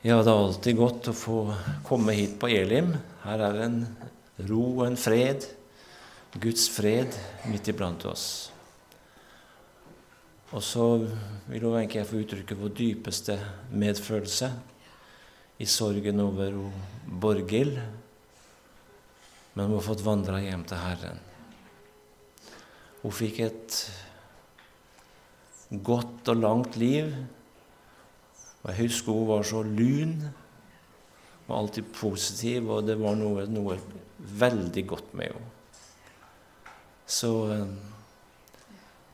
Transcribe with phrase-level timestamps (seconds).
[0.00, 1.38] Ja, det er alltid godt å få
[1.84, 2.94] komme hit på Elim.
[3.20, 3.80] Her er det en
[4.48, 5.44] ro og en fred,
[6.40, 7.12] Guds fred,
[7.44, 8.24] midt iblant oss.
[10.56, 10.86] Og så
[11.50, 13.36] vil hun egentlig jeg få uttrykke vår dypeste
[13.82, 14.48] medfølelse
[15.60, 16.56] i sorgen over
[17.04, 17.76] Borghild,
[19.52, 21.20] men hun har fått vandre hjem til Herren.
[23.02, 23.76] Hun fikk et
[25.84, 27.12] godt og langt liv
[28.62, 30.16] og Jeg husker hun var så lun
[31.48, 33.78] og alltid positiv, og det var noe, noe
[34.40, 35.48] veldig godt med henne.
[37.10, 37.70] Så eh,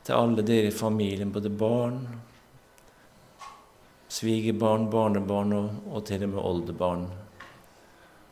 [0.04, 2.02] til alle dere i familien, både barn,
[4.12, 7.06] svigerbarn, barnebarn og, og til og med oldebarn,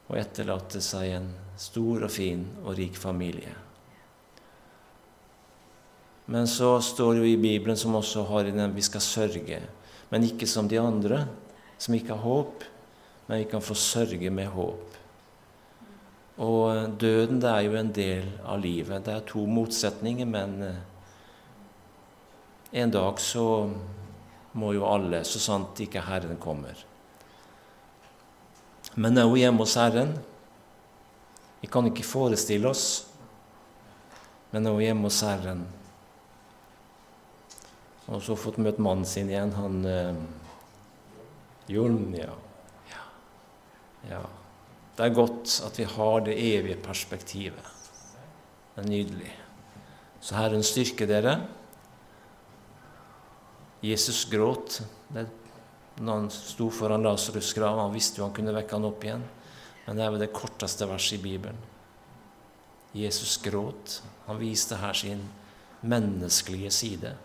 [0.04, 3.54] og etterlatte seg en stor og fin og rik familie.
[6.26, 9.62] Men så står det jo i Bibelen, som også har i den vi skal sørge
[10.10, 11.24] men ikke som de andre,
[11.78, 12.64] som ikke har håp,
[13.26, 14.98] men vi kan få sørge med håp.
[16.44, 19.04] Og døden det er jo en del av livet.
[19.06, 20.80] Det er to motsetninger, men eh,
[22.82, 23.46] en dag så
[24.58, 26.74] må jo alle, så sant ikke Herren kommer.
[28.94, 30.12] Men er hun hjemme hos Herren?
[31.62, 33.06] Vi kan ikke forestille oss,
[34.52, 35.64] men er hun hjemme hos Herren
[38.06, 40.16] og så fått møtt mannen sin igjen, han eh,
[41.72, 42.34] Jon, ja.
[42.90, 43.04] ja.
[44.10, 44.24] ja.
[44.96, 47.70] Det er godt at vi har det evige perspektivet.
[48.74, 49.32] Det er nydelig.
[50.20, 51.38] Så Herren styrke dere.
[53.84, 54.82] Jesus gråt
[55.12, 55.26] det,
[56.00, 57.80] når han sto foran Lasarus' grav.
[57.80, 59.24] Han visste jo han kunne vekke han opp igjen,
[59.84, 61.60] men det er vel det korteste verset i Bibelen.
[62.94, 64.00] Jesus gråt.
[64.28, 65.24] Han viste her sin
[65.82, 67.16] menneskelige side.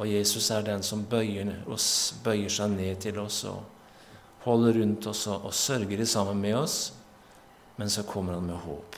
[0.00, 3.60] Og Jesus er den som bøyer, oss, bøyer seg ned til oss og
[4.46, 6.78] holder rundt oss og, og sørger sammen med oss.
[7.76, 8.96] Men så kommer han med håp.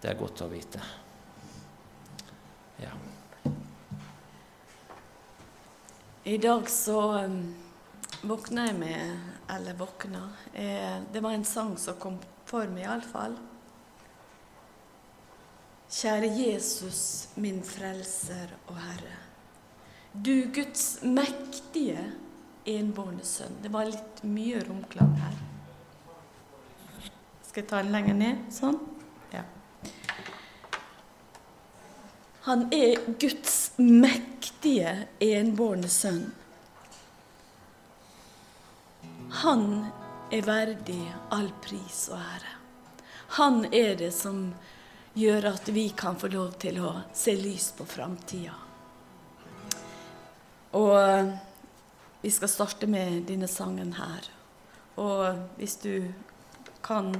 [0.00, 0.80] Det er godt å vite.
[2.80, 2.94] Ja.
[6.24, 7.38] I dag så um,
[8.24, 10.20] våkna jeg med Eller våkna
[10.52, 12.16] eh, Det var en sang som kom
[12.48, 13.36] for meg, iallfall.
[15.90, 19.16] Kjære Jesus, min frelser og Herre.
[20.14, 22.04] Du Guds mektige
[22.70, 23.56] enbårne sønn.
[23.62, 25.34] Det var litt mye romklang her.
[27.42, 28.46] Skal jeg ta den lenger ned?
[28.54, 28.78] Sånn?
[29.34, 29.42] Ja.
[32.46, 34.94] Han er Guds mektige
[35.26, 36.28] enbårne sønn.
[39.42, 39.70] Han
[40.30, 41.02] er verdig
[41.34, 42.58] all pris og ære.
[43.40, 44.52] Han er det som
[45.14, 48.54] gjør at vi kan få lov til å se lys på framtida.
[50.78, 51.32] Og eh,
[52.20, 54.30] vi skal starte med denne sangen her.
[55.00, 55.94] Og hvis du
[56.84, 57.10] kan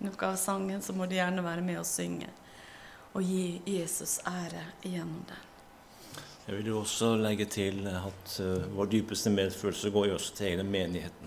[0.00, 2.30] noe av sangen, så må du gjerne være med og synge.
[3.12, 5.46] Og gi Jesus ære gjennom den.
[6.46, 10.48] Jeg vil jo også legge til at uh, vår dypeste medfølelse går jo også til
[10.48, 11.19] hele menigheten.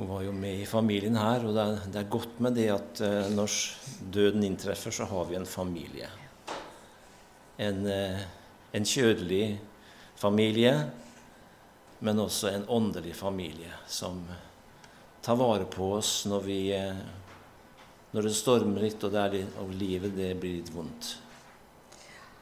[0.00, 2.70] Hun var jo med i familien her, og det er, det er godt med det
[2.72, 3.56] at eh, når
[4.08, 6.08] døden inntreffer, så har vi en familie.
[7.60, 8.22] En, eh,
[8.72, 9.58] en kjødelig
[10.16, 10.72] familie,
[12.00, 14.24] men også en åndelig familie som
[15.20, 17.04] tar vare på oss når, vi, eh,
[18.16, 21.12] når det stormer litt og, litt, og livet det blir litt vondt.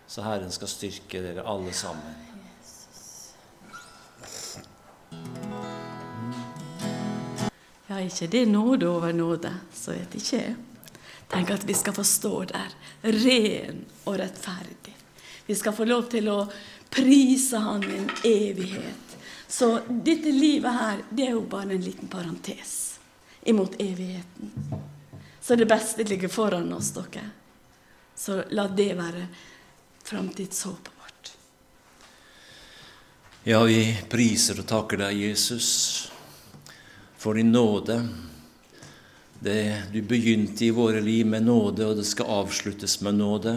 [0.06, 2.27] Så Herren skal styrke dere alle sammen.
[7.98, 10.54] Ja, ikke det nåde over nåde, så vet ikke jeg.
[11.28, 14.92] Tenk at vi skal få stå der, ren og rettferdig.
[15.47, 16.37] Vi skal få lov til å
[16.94, 19.16] prise Han i en evighet.
[19.48, 23.00] Så dette livet her, det er jo bare en liten parentes
[23.42, 24.53] imot evigheten.
[25.41, 27.25] Så det beste ligger foran oss, dere.
[28.14, 29.25] Så la det være
[30.04, 31.32] framtidshåpet vårt.
[33.43, 35.72] Ja, vi priser og takker deg, Jesus
[37.19, 38.09] for din nåde.
[39.41, 43.55] Det du begynte i våre liv med nåde, og det skal avsluttes med nåde.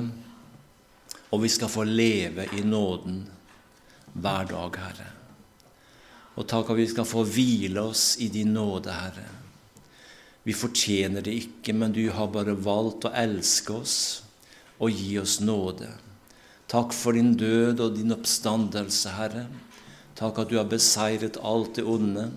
[1.30, 3.24] Og vi skal få leve i nåden
[4.14, 5.08] hver dag, Herre.
[6.36, 9.30] Og takk at vi skal få hvile oss i din nåde, Herre.
[10.44, 13.98] Vi fortjener det ikke, men du har bare valgt å elske oss
[14.82, 15.92] og gi oss nåde.
[16.72, 19.46] Takk for din død og din oppstandelse, Herre.
[20.18, 22.32] Takk at du har beseiret alt det onde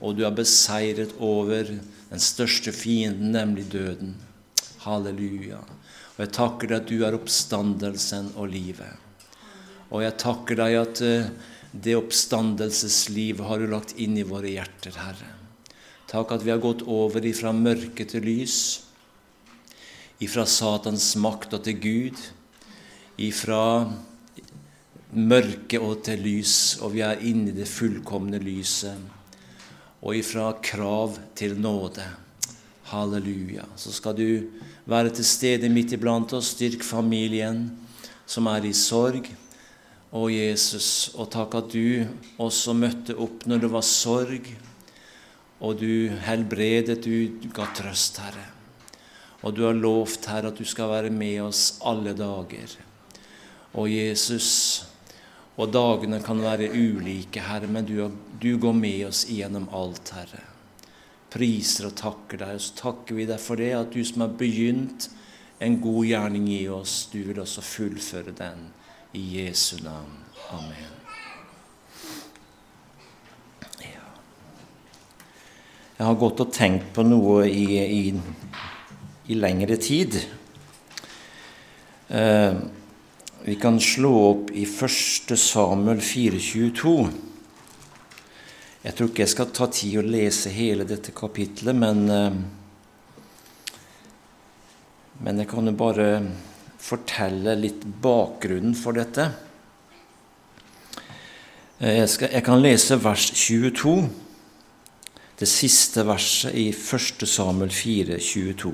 [0.00, 4.14] og du har beseiret over den største fienden, nemlig døden.
[4.84, 5.62] Halleluja.
[6.14, 9.00] Og jeg takker deg at du er oppstandelsen og livet.
[9.90, 11.30] Og jeg takker deg at uh,
[11.74, 15.32] det oppstandelseslivet har du lagt inn i våre hjerter, Herre.
[16.10, 18.58] Takk at vi har gått over ifra mørke til lys,
[20.22, 22.20] ifra Satans makt og til Gud,
[23.18, 23.64] ifra
[25.14, 29.00] mørke og til lys, og vi er inne i det fullkomne lyset,
[30.04, 32.04] og ifra krav til nåde.
[32.90, 33.64] Halleluja.
[33.76, 34.28] Så skal du
[34.84, 37.70] være til stede midt iblant oss, styrk familien
[38.28, 39.30] som er i sorg.
[40.14, 42.04] Å, Jesus, og takk at du
[42.38, 44.50] også møtte opp når det var sorg,
[45.64, 48.50] og du helbredet, du ga trøst, Herre.
[49.44, 52.76] Og du har lovt, Herre, at du skal være med oss alle dager.
[53.74, 54.50] Å, Jesus,
[55.54, 57.98] og dagene kan være ulike, Herre, men du,
[58.42, 60.42] du går med oss gjennom alt, Herre.
[61.30, 64.34] Priser og takker deg, og så takker vi deg for det, at du som har
[64.38, 65.08] begynt
[65.62, 68.66] en god gjerning i oss, du vil også fullføre den.
[69.14, 70.10] I Jesu navn.
[70.50, 70.94] Amen.
[73.78, 74.08] Ja.
[76.00, 78.00] Jeg har gått og tenkt på noe i, i,
[79.30, 80.18] i lengre tid.
[82.10, 82.58] Eh,
[83.46, 85.36] vi kan slå opp i 1.
[85.36, 87.08] Samuel 422.
[88.84, 92.38] Jeg tror ikke jeg skal ta tid å lese hele dette kapitlet, men, eh,
[95.20, 96.08] men jeg kan jo bare
[96.80, 99.28] fortelle litt bakgrunnen for dette.
[101.80, 104.08] Eh, jeg, skal, jeg, kan lese vers 22,
[105.36, 107.28] det siste verset i 1.
[107.28, 108.72] Samuel 4, 22.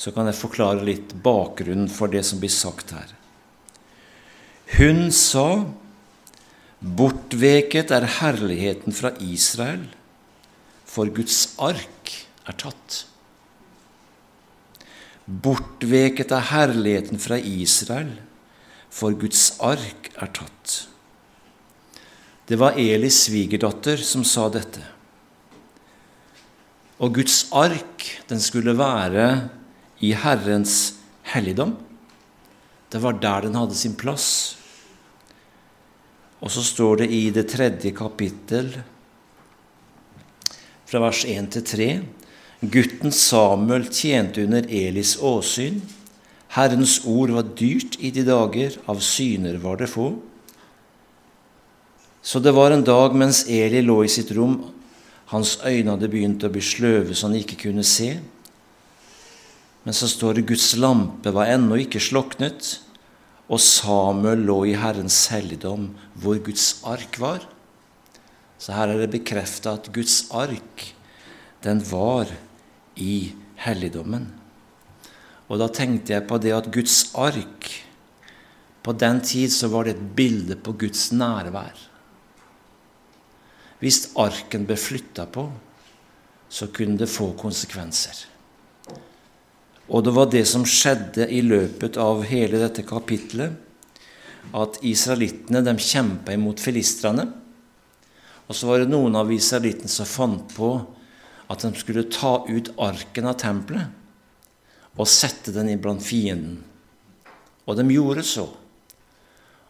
[0.00, 3.10] Så kan jeg forklare litt bakgrunnen for det som blir sagt her.
[4.78, 5.66] Hun sa,
[6.80, 9.82] Bortveket er herligheten fra Israel,
[10.88, 12.14] for Guds ark
[12.48, 13.02] er tatt.
[15.28, 18.14] Bortveket er herligheten fra Israel,
[18.88, 20.78] for Guds ark er tatt.
[22.48, 24.80] Det var Elis svigerdatter som sa dette.
[26.98, 29.28] Og Guds ark, den skulle være
[30.00, 30.94] i Herrens
[31.32, 31.76] helligdom.
[32.90, 34.56] Det var der den hadde sin plass.
[36.40, 38.72] Og så står det i det tredje kapittel,
[40.90, 41.90] fra vers 1 til 3
[42.60, 45.78] Gutten Samuel tjente under Elis åsyn.
[46.56, 50.10] Herrens ord var dyrt i de dager, av syner var det få.
[52.20, 54.58] Så det var en dag mens Eli lå i sitt rom,
[55.32, 58.18] hans øyne hadde begynt å bli sløve så han ikke kunne se.
[59.84, 62.78] Men så står det Guds lampe var ennå ikke sloknet,
[63.50, 65.88] og Samuel lå i Herrens helligdom,
[66.20, 67.46] hvor Guds ark var.
[68.60, 70.84] Så her er det bekrefta at Guds ark,
[71.64, 72.28] den var
[73.00, 73.32] i
[73.64, 74.28] helligdommen.
[75.50, 77.72] Og da tenkte jeg på det at Guds ark
[78.80, 81.76] På den tid så var det et bilde på Guds nærvær.
[83.82, 85.44] Hvis arken ble flytta på,
[86.48, 88.29] så kunne det få konsekvenser.
[89.90, 93.56] Og det var det som skjedde i løpet av hele dette kapitlet,
[94.54, 97.26] at israelittene de kjempa imot filistrene.
[98.46, 100.70] Og så var det noen av israelittene som fant på
[101.50, 103.96] at de skulle ta ut arken av tempelet
[105.00, 106.58] og sette den iblant fienden.
[107.66, 108.46] Og de gjorde så.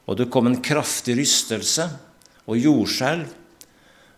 [0.09, 1.87] Og det kom en kraftig rystelse
[2.49, 3.29] og jordskjelv,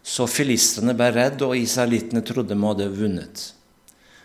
[0.02, 3.42] så filistrene ble redde, og israelittene trodde de hadde vunnet.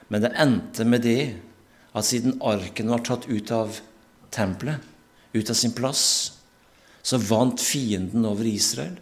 [0.09, 1.21] Men det endte med det
[1.93, 3.79] at siden arken var tatt ut av
[4.33, 4.81] tempelet,
[5.33, 6.03] ut av sin plass,
[7.01, 8.97] så vant fienden over Israel.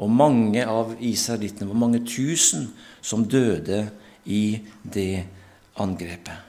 [0.00, 2.70] Og mange av israelittene var mange tusen
[3.04, 3.84] som døde
[4.24, 5.24] i det
[5.82, 6.48] angrepet.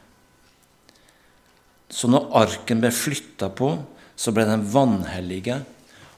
[1.93, 3.75] Så når arken ble flytta på,
[4.15, 5.59] så ble den vanhellige.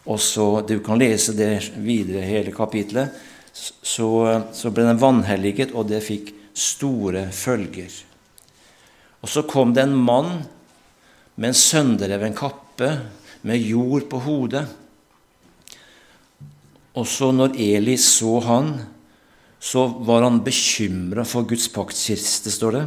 [0.06, 3.12] Og så, Du kan lese det videre, hele kapitlet.
[3.52, 4.08] Så,
[4.54, 7.92] så ble den vanhelliget, og det fikk store følger.
[9.26, 10.44] Og så kom det en mann
[11.34, 12.92] med en sønderreven kappe
[13.42, 14.68] med jord på hodet.
[16.94, 18.70] Og så når Eli så han,
[19.58, 22.86] så var han bekymra for Guds paktkiste, står det.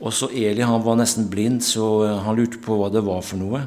[0.00, 3.36] Og så Eli han var nesten blind, så han lurte på hva det var for
[3.36, 3.66] noe.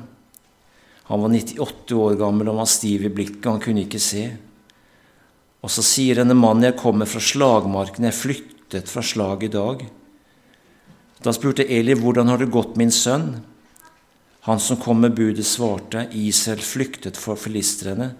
[1.13, 4.31] Han var 98 år gammel og var stiv i blikket, han kunne ikke se.
[5.61, 9.85] Og så sier denne mannen, 'Jeg kommer fra slagmarken, jeg flyktet fra slaget i dag.'
[11.23, 13.41] Da spurte Eli, 'Hvordan har det gått, min sønn?'
[14.41, 18.15] Han som kom med budet, svarte, Israel flyktet for filistrene,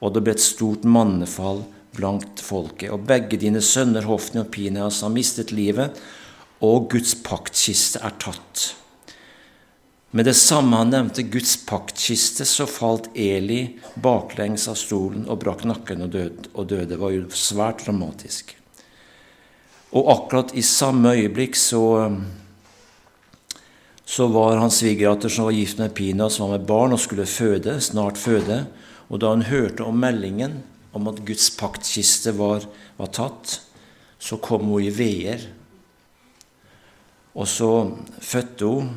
[0.00, 1.64] og det ble et stort mannefall
[1.96, 2.90] blankt folket.
[2.90, 5.92] Og begge dine sønner, Hofni og Pineas, har mistet livet,
[6.64, 8.74] og Guds paktkiste er tatt.
[10.16, 15.66] Med det samme han nevnte Guds paktkiste, så falt Eli baklengs av stolen og brakk
[15.68, 16.48] nakken og døde.
[16.54, 16.88] Og døde.
[16.94, 18.54] Det var jo svært dramatisk.
[19.92, 21.82] Og akkurat i samme øyeblikk så,
[24.16, 27.26] så var hans svigerdatter som var gift med Pina, som var med barn og skulle
[27.28, 28.62] føde, snart føde.
[29.12, 30.62] Og da hun hørte om meldingen
[30.96, 32.64] om at Guds paktkiste var,
[32.96, 33.58] var tatt,
[34.16, 35.44] så kom hun i veer.
[37.36, 37.68] Og så
[38.24, 38.94] fødte hun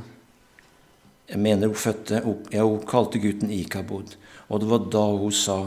[1.29, 2.23] jeg mener hun fødte
[2.55, 4.15] ja, hun kalte gutten Ikabod.
[4.47, 5.59] Og det var da hun sa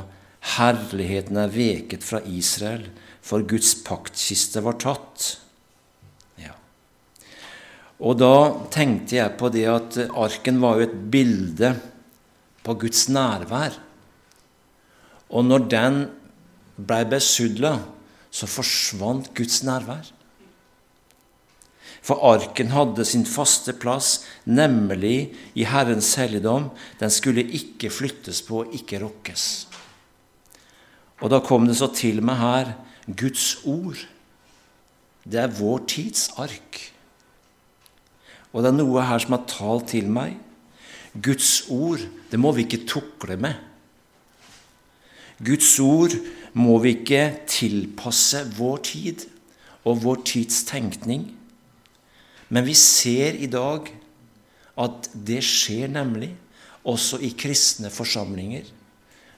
[0.57, 2.89] Herligheten er veket fra Israel,
[3.21, 5.42] for Guds paktkiste var tatt.
[8.03, 8.35] Og da
[8.75, 11.71] tenkte jeg på det at arken var jo et bilde
[12.67, 13.77] på Guds nærvær.
[15.31, 16.01] Og når den
[16.77, 17.77] blei besudla,
[18.33, 20.11] så forsvant Guds nærvær.
[22.03, 26.73] For arken hadde sin faste plass, nemlig i Herrens helligdom.
[26.99, 29.69] Den skulle ikke flyttes på, ikke rokkes.
[31.23, 32.73] Og da kom det så til meg her
[33.07, 34.01] Guds ord.
[35.23, 36.81] Det er vår tids ark.
[38.53, 40.37] Og det er noe her som har talt til meg.
[41.13, 43.57] Guds ord, det må vi ikke tukle med.
[45.43, 46.15] Guds ord
[46.55, 49.27] må vi ikke tilpasse vår tid
[49.89, 51.27] og vår tids tenkning.
[52.53, 53.89] Men vi ser i dag
[54.83, 56.31] at det skjer nemlig
[56.89, 58.67] også i kristne forsamlinger.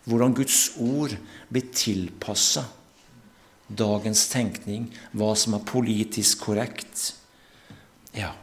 [0.04, 1.14] Hvordan Guds ord
[1.48, 2.66] blir tilpassa
[3.68, 7.14] dagens tenkning, hva som er politisk korrekt.
[8.14, 8.34] Ja.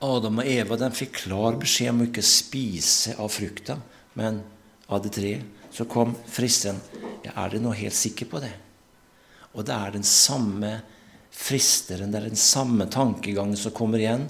[0.00, 3.76] Adam og Eva de fikk klar beskjed om å ikke spise av frukta,
[4.16, 4.40] men
[4.88, 5.56] av det treet.
[5.70, 6.80] Så kom fristeren.
[7.22, 8.50] Ja, er dere nå helt sikre på det?
[9.54, 10.72] Og det er den samme
[11.30, 12.10] fristeren.
[12.10, 14.24] Det er den samme tankegangen som kommer igjen.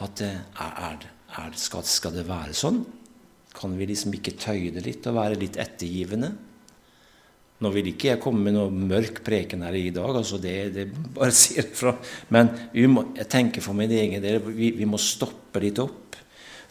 [0.00, 1.08] At er, er,
[1.40, 2.84] er, skal, skal, det være sånn?
[3.56, 6.30] Kan vi liksom ikke tøye det litt og være litt ettergivende?
[7.60, 10.86] Nå vil ikke jeg komme med noe mørk preken her i dag, altså det, det
[11.16, 11.92] bare sier fra.
[12.32, 12.54] Men
[12.88, 16.16] må, jeg tenker for min egen del vi, vi må stoppe litt opp.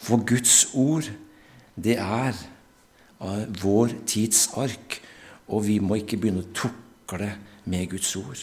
[0.00, 1.06] For Guds ord,
[1.76, 2.34] det er
[3.62, 4.98] vår tids ark.
[5.50, 7.34] Og vi må ikke begynne å tukle
[7.70, 8.42] med Guds ord.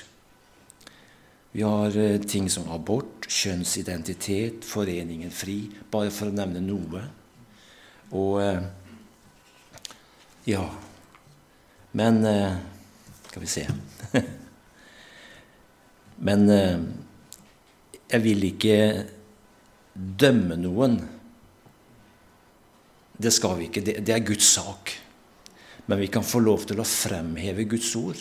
[1.55, 5.61] Vi har eh, ting som abort, kjønnsidentitet, Foreningen FRI,
[5.91, 7.01] bare for å nevne noe.
[8.15, 8.67] Og eh,
[10.51, 10.67] ja
[11.97, 12.57] Men eh,
[13.27, 13.65] Skal vi se
[16.27, 16.47] Men
[18.07, 18.77] jeg vil ikke
[19.93, 20.95] dømme noen.
[23.17, 23.83] Det skal vi ikke.
[23.85, 24.93] Det er Guds sak.
[25.87, 28.19] Men vi kan få lov til å fremheve Guds ord,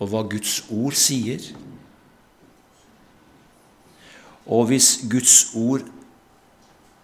[0.00, 1.44] og hva Guds ord sier.
[4.50, 5.84] Og hvis Guds ord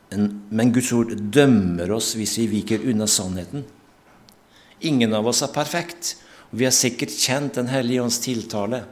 [0.09, 3.67] Men Guds ord dømmer oss hvis vi viker unna sannheten.
[4.81, 6.17] Ingen av oss er perfekt.
[6.51, 8.85] Vi har sikkert kjent Den hellige ånds tiltale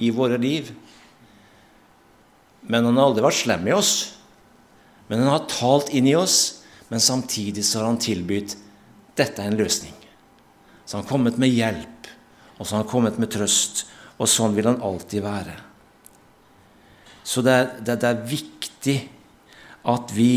[0.00, 0.72] i våre liv.
[2.60, 3.94] Men han har aldri vært slem i oss.
[5.08, 6.62] Men han har talt inn i oss.
[6.88, 8.56] Men samtidig så har han tilbudt
[9.18, 9.94] dette er en løsning.
[10.86, 12.08] Så han har kommet med hjelp,
[12.56, 13.84] og så har han kommet med trøst.
[14.18, 15.54] Og sånn vil han alltid være.
[17.24, 18.96] Så det er, det, det er viktig
[19.90, 20.32] at vi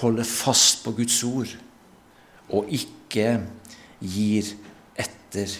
[0.00, 1.54] holder fast på Guds ord
[2.54, 3.40] og ikke
[4.00, 4.52] gir
[4.98, 5.52] etter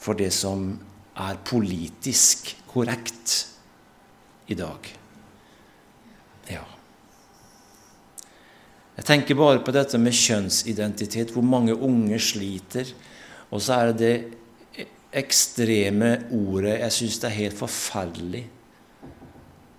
[0.00, 0.72] for det som
[1.20, 3.36] er politisk korrekt
[4.50, 4.90] i dag.
[6.50, 6.64] Ja.
[8.96, 12.90] Jeg tenker bare på dette med kjønnsidentitet, hvor mange unge sliter.
[13.50, 18.44] Og så er det det ekstreme ordet Jeg syns det er helt forferdelig,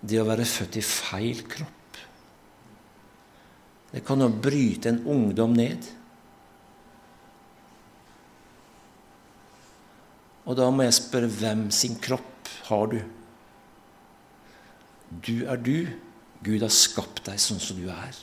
[0.01, 2.00] det å være født i feil kropp.
[3.91, 5.88] Det kan jo bryte en ungdom ned.
[10.45, 13.00] Og da må jeg spørre hvem sin kropp har du?
[15.21, 15.89] Du er du.
[16.41, 18.15] Gud har skapt deg sånn som du er.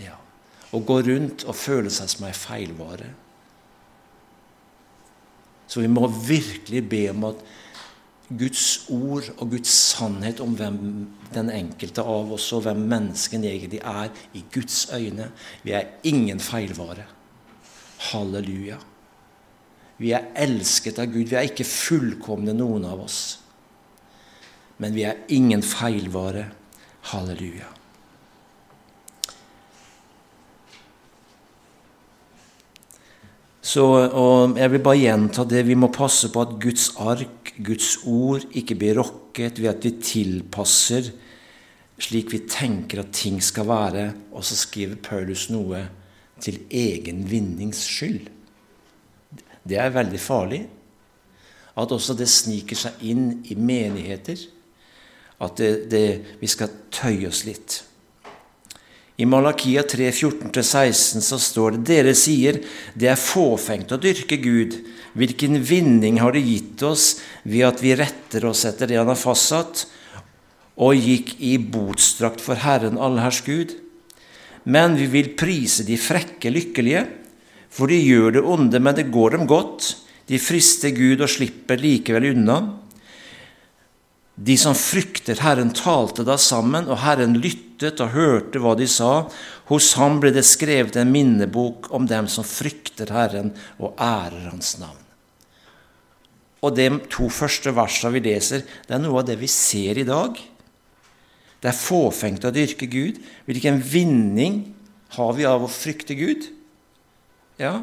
[0.00, 0.16] Ja.
[0.72, 3.10] Å gå rundt og føle seg som ei feilvare
[5.72, 7.38] så vi må virkelig be om at
[8.28, 10.78] Guds ord og Guds sannhet om hvem
[11.32, 15.30] den enkelte av oss og hvem mennesken egentlig er i Guds øyne
[15.64, 17.06] Vi er ingen feilvare.
[18.10, 18.78] Halleluja.
[20.02, 21.30] Vi er elsket av Gud.
[21.30, 23.20] Vi er ikke fullkomne, noen av oss.
[24.82, 26.48] Men vi er ingen feilvare.
[27.12, 27.68] Halleluja.
[33.62, 35.62] Så, og jeg vil bare gjenta det.
[35.68, 39.94] Vi må passe på at Guds ark, Guds ord, ikke blir rokket ved at vi
[40.02, 41.12] tilpasser
[42.02, 44.06] slik vi tenker at ting skal være.
[44.34, 45.86] Og så skriver Paulus noe
[46.42, 48.26] til egen vinnings skyld.
[49.62, 50.64] Det er veldig farlig.
[51.78, 54.40] At også det sniker seg inn i menigheter.
[55.42, 56.06] At det, det,
[56.42, 57.80] vi skal tøye oss litt.
[59.20, 62.58] I Malakia 3, 14-16 så står det dere sier
[62.98, 64.78] det er fåfengt å dyrke Gud.
[65.12, 69.20] Hvilken vinning har det gitt oss ved at vi retter oss etter det Han har
[69.20, 69.84] fastsatt,
[70.80, 73.76] og gikk i botsdrakt for Herren allherrs Gud?
[74.64, 77.04] Men vi vil prise de frekke lykkelige,
[77.72, 79.94] for de gjør det onde, men det går dem godt.
[80.28, 82.58] De frister Gud og slipper likevel unna.
[84.36, 89.26] De som frykter Herren, talte da sammen, og Herren lyttet og hørte hva de sa.
[89.68, 94.76] Hos ham ble det skrevet en minnebok om dem som frykter Herren og ærer Hans
[94.80, 95.00] navn.
[96.62, 100.06] Og De to første versene vi leser, det er noe av det vi ser i
[100.06, 100.36] dag.
[101.62, 103.18] Det er fåfengt å dyrke Gud.
[103.46, 104.62] Hvilken vinning
[105.16, 106.48] har vi av å frykte Gud?
[107.62, 107.76] Ja.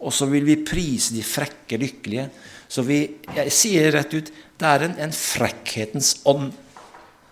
[0.00, 2.30] Og så vil vi prise de frekke lykkelige.
[2.70, 3.02] Så vi,
[3.36, 4.30] jeg sier rett ut
[4.60, 6.50] det er en, en frekkhetens ånd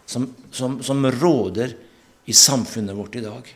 [0.08, 1.75] som, som, som, råder
[2.28, 3.50] i samfunnet vårt i dag.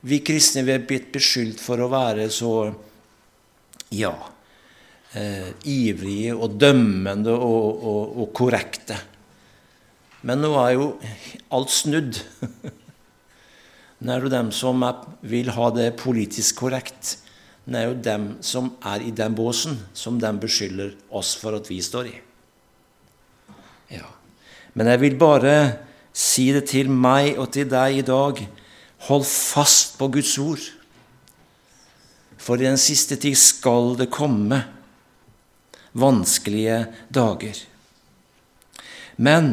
[0.00, 2.52] Vi kristne vi er blitt beskyldt for å være så
[3.96, 4.12] ja,
[5.16, 9.00] eh, ivrige og dømmende og, og, og korrekte.
[10.28, 10.90] Men nå er jo
[11.56, 12.20] alt snudd.
[14.00, 17.18] Nå er det dem som er, vil ha det politisk korrekt
[17.70, 21.68] det er jo dem som er i den båsen, som de beskylder oss for at
[21.70, 22.16] vi står i.
[23.94, 24.08] Ja.
[24.74, 25.54] Men jeg vil bare
[26.10, 28.42] si det til meg og til deg i dag.
[29.06, 30.64] Hold fast på Guds ord.
[32.40, 34.64] For i den siste tid skal det komme
[35.94, 37.54] vanskelige dager.
[39.20, 39.52] Men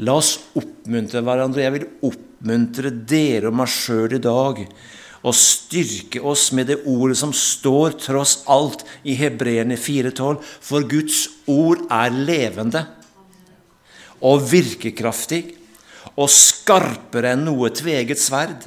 [0.00, 1.64] la oss oppmuntre hverandre.
[1.64, 4.64] Jeg vil oppmuntre dere og meg sjøl i dag
[5.22, 10.40] og styrke oss med det ordet som står tross alt i Hebreerne 4,12.
[10.42, 12.86] For Guds ord er levende
[14.22, 15.44] og virkekraftig
[16.16, 18.66] og skarpere enn noe tveget sverd.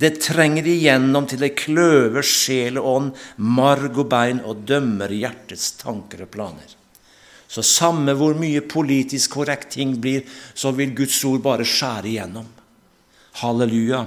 [0.00, 5.74] Det trenger igjennom til det kløver sjel og ånd, marg og bein, og dømmer hjertets
[5.80, 6.79] tanker og planer.
[7.50, 10.22] Så samme hvor mye politisk korrekt ting blir,
[10.54, 12.46] så vil Guds ord bare skjære igjennom.
[13.40, 14.04] Halleluja.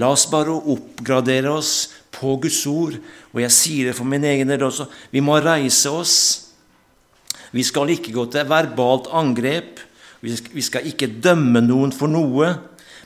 [0.00, 1.72] La oss bare oppgradere oss
[2.12, 2.98] på Guds ord.
[3.32, 4.88] Og jeg sier det for min egen del også.
[5.14, 6.16] Vi må reise oss.
[7.54, 9.80] Vi skal ikke gå til verbalt angrep.
[10.20, 12.52] Vi skal ikke dømme noen for noe.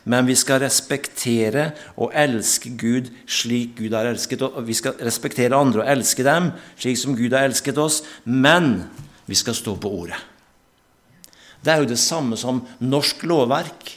[0.08, 4.62] Men vi skal respektere og elske Gud slik Gud har elsket oss.
[4.64, 8.00] Vi skal respektere andre og elske dem slik som Gud har elsket oss.
[8.24, 8.88] Men
[9.28, 10.18] vi skal stå på ordet.
[11.60, 13.90] Det er jo det samme som norsk lovverk.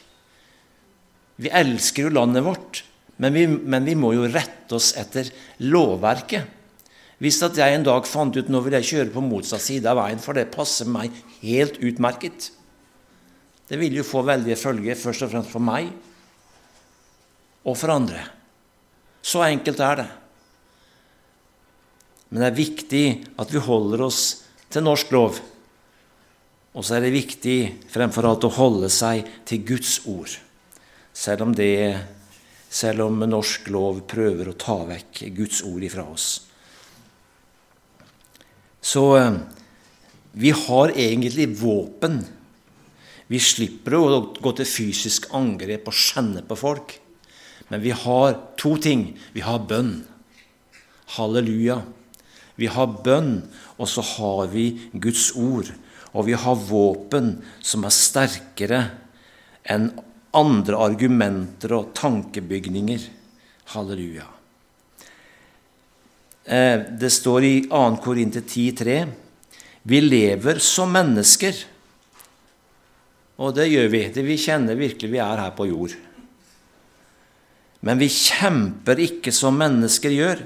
[1.42, 2.82] Vi elsker jo landet vårt,
[3.22, 5.30] men vi, men vi, må jo rette oss etter
[5.64, 6.60] lovverket.
[7.22, 10.02] Hvis at jeg en dag fant ut nå vil jeg kjøre på motsatt side av
[10.02, 11.14] veien, for det passer meg
[11.44, 12.50] helt utmerket
[13.70, 15.94] Det vil jo få veldige følger, først og fremst for meg
[17.62, 18.26] og for andre.
[19.22, 20.08] Så enkelt er det.
[22.32, 23.06] Men det er viktig
[23.40, 24.24] at vi holder oss
[24.72, 25.42] til norsk lov.
[26.72, 27.58] Og så er det viktig
[27.92, 30.40] fremfor alt å holde seg til Guds ord
[31.14, 32.00] selv om, det,
[32.72, 36.30] selv om norsk lov prøver å ta vekk Guds ord ifra oss.
[38.82, 39.34] Så eh,
[40.32, 42.22] vi har egentlig våpen.
[43.32, 46.96] Vi slipper å gå til fysisk angrep og skjenne på folk.
[47.70, 49.12] Men vi har to ting.
[49.36, 50.02] Vi har bønn.
[51.16, 51.82] Halleluja.
[52.62, 53.40] Vi har bønn,
[53.82, 55.72] og så har vi Guds ord.
[56.14, 58.82] Og vi har våpen som er sterkere
[59.72, 59.90] enn
[60.38, 63.08] andre argumenter og tankebygninger.
[63.74, 64.28] Halleluja.
[66.44, 67.82] Eh, det står i 2.
[68.04, 69.08] Korinter 10,3.:
[69.84, 71.56] Vi lever som mennesker.
[73.42, 74.06] Og det gjør vi.
[74.14, 75.96] Det vi kjenner virkelig vi er her på jord.
[77.82, 80.44] Men vi kjemper ikke som mennesker gjør.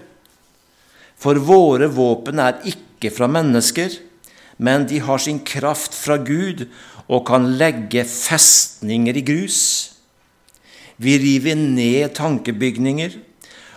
[1.20, 3.94] For våre våpen er ikke fra mennesker,
[4.58, 6.68] men de har sin kraft fra Gud
[7.06, 9.60] og kan legge festninger i grus.
[10.98, 13.18] Vi river ned tankebygninger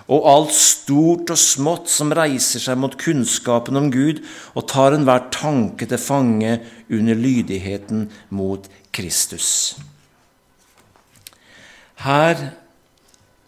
[0.08, 4.22] og alt stort og smått som reiser seg mot kunnskapen om Gud,
[4.56, 6.54] og tar enhver tanke til fange
[6.88, 9.76] under lydigheten mot Kristus.
[12.00, 12.40] Her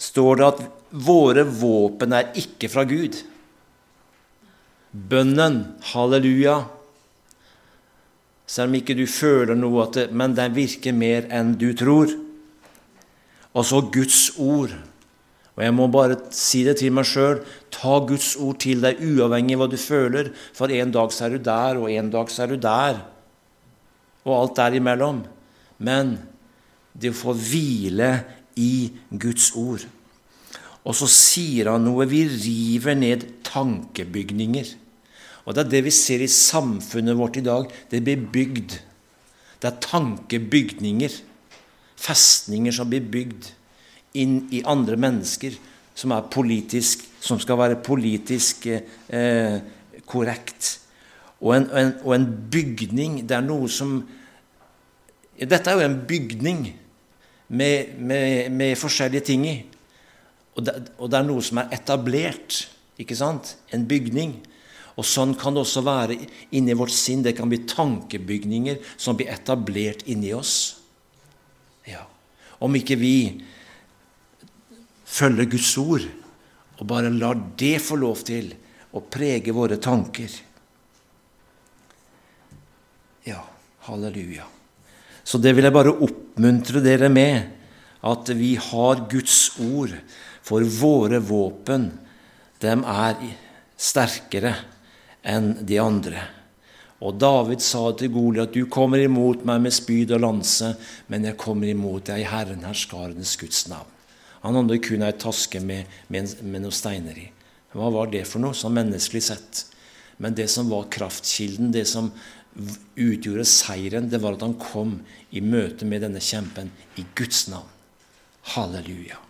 [0.00, 3.16] står det at våre våpen er ikke fra Gud.
[4.90, 6.64] Bønnen, halleluja,
[8.50, 12.11] selv om ikke du føler noe, det, men den virker mer enn du tror.
[13.55, 14.74] Og så Guds ord.
[15.55, 17.44] Og jeg må bare si det til meg sjøl.
[17.74, 20.33] Ta Guds ord til deg, uavhengig av hva du føler.
[20.57, 23.00] For en dag så er du der, og en dag så er du der.
[24.26, 25.22] Og alt derimellom.
[25.79, 26.16] Men
[26.90, 28.12] det å få hvile
[28.59, 29.87] i Guds ord.
[30.83, 32.09] Og så sier han noe.
[32.11, 34.80] Vi river ned tankebygninger.
[35.46, 37.70] Og det er det vi ser i samfunnet vårt i dag.
[37.90, 38.76] Det blir bygd.
[39.61, 41.16] Det er tankebygninger.
[42.00, 43.50] Festninger som blir bygd
[44.20, 45.55] inn i andre mennesker,
[45.94, 49.59] som politisk, som skal være politisk eh,
[50.09, 50.79] korrekt.
[51.40, 53.94] Og en, en, og en, bygning Det er noe som
[55.40, 56.66] Dette er jo en bygning
[57.48, 59.55] med, med, med forskjellige ting i.
[60.53, 62.66] Og det, og det, er noe som er etablert.
[63.00, 63.55] ikke sant?
[63.72, 64.35] En bygning.
[65.01, 66.19] Og sånn kan det også være
[66.57, 67.23] inni vårt sinn.
[67.25, 70.57] Det kan bli tankebygninger som blir etablert inni oss.
[71.89, 72.05] Ja.
[72.61, 73.15] Om ikke vi
[75.09, 76.05] følger Guds ord
[76.81, 78.53] og bare lar det få lov til
[78.97, 80.33] å prege våre tanker.
[83.29, 83.41] Ja,
[83.89, 84.47] halleluja.
[85.25, 87.57] Så det vil jeg bare oppmuntre dere med,
[88.01, 89.93] at vi har Guds ord,
[90.41, 91.91] for våre våpen,
[92.65, 93.19] dem er
[93.81, 94.55] sterkere
[95.22, 96.22] enn de andre.
[97.00, 100.74] Og David sa til Goliat, du kommer imot meg med spyd og lanse,
[101.09, 103.88] men jeg kommer imot deg i Herren herskarenes Guds navn.
[104.44, 107.28] Han hadde kun ei taske med, med, med noen steiner i.
[107.72, 109.64] Hva var det for noe, sånn menneskelig sett?
[110.20, 112.11] Men det som var kraftkilden, det som
[112.98, 114.98] utgjorde seieren, det var at han kom
[115.30, 117.68] i møte med denne kjempen i Guds navn.
[118.56, 119.20] Halleluja.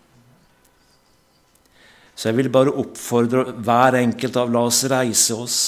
[2.20, 5.60] Så jeg vil bare oppfordre hver enkelt av la oss reise oss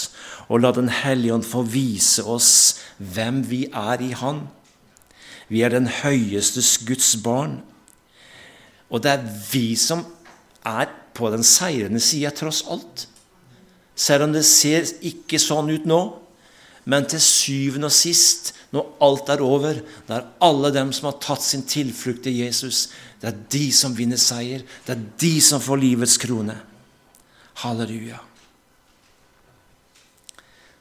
[0.53, 2.51] og la Den hellige ånd få vise oss
[2.99, 4.43] hvem vi er i Han.
[5.49, 7.62] Vi er den høyestes Guds barn.
[8.93, 10.05] Og det er vi som
[10.69, 13.07] er på den seirende sida, tross alt.
[13.97, 16.03] Selv om det ser ikke sånn ut nå.
[16.85, 21.21] Men til syvende og sist, når alt er over, det er alle dem som har
[21.23, 22.88] tatt sin tilflukt til Jesus,
[23.22, 24.64] det er de som vinner seier.
[24.82, 26.56] Det er de som får livets krone.
[27.62, 28.18] Halleluja.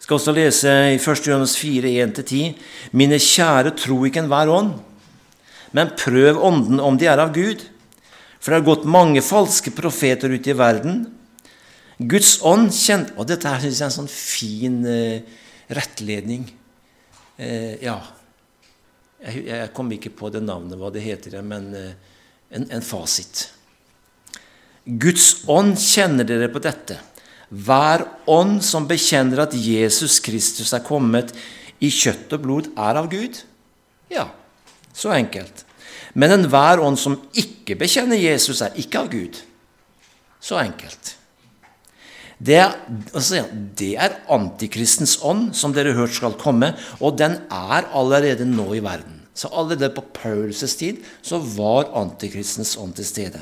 [0.01, 1.27] Jeg skal også lese i 1.
[1.27, 2.55] Johannes 4, 1-10.:
[2.97, 4.73] Mine kjære, tro ikke enhver ånd,
[5.71, 7.61] men prøv ånden om de er av Gud.
[8.41, 11.03] For det har gått mange falske profeter ute i verden.
[12.01, 15.21] Guds ånd kjent Og dette er en sånn fin uh,
[15.69, 16.47] rettledning.
[17.37, 17.99] Uh, ja.
[19.21, 22.10] Jeg, jeg, kom ikke på det navnet, hva det heter, men uh,
[22.51, 23.47] en, en fasit.
[24.85, 26.97] Guds ånd kjenner dere på dette.
[27.51, 31.33] Hver ånd som bekjenner at Jesus Kristus er kommet
[31.83, 33.41] i kjøtt og blod, er av Gud.
[34.11, 34.29] Ja,
[34.93, 35.65] så enkelt.
[36.13, 39.39] Men enhver ånd som ikke bekjenner Jesus, er ikke av Gud.
[40.41, 41.15] Så enkelt.
[42.41, 42.73] Det er,
[43.13, 43.43] altså,
[43.77, 48.81] det er antikristens ånd, som dere hørt skal komme, og den er allerede nå i
[48.83, 49.20] verden.
[49.41, 53.41] Så allerede på Paulus' tid så var antikristens ånd til stede.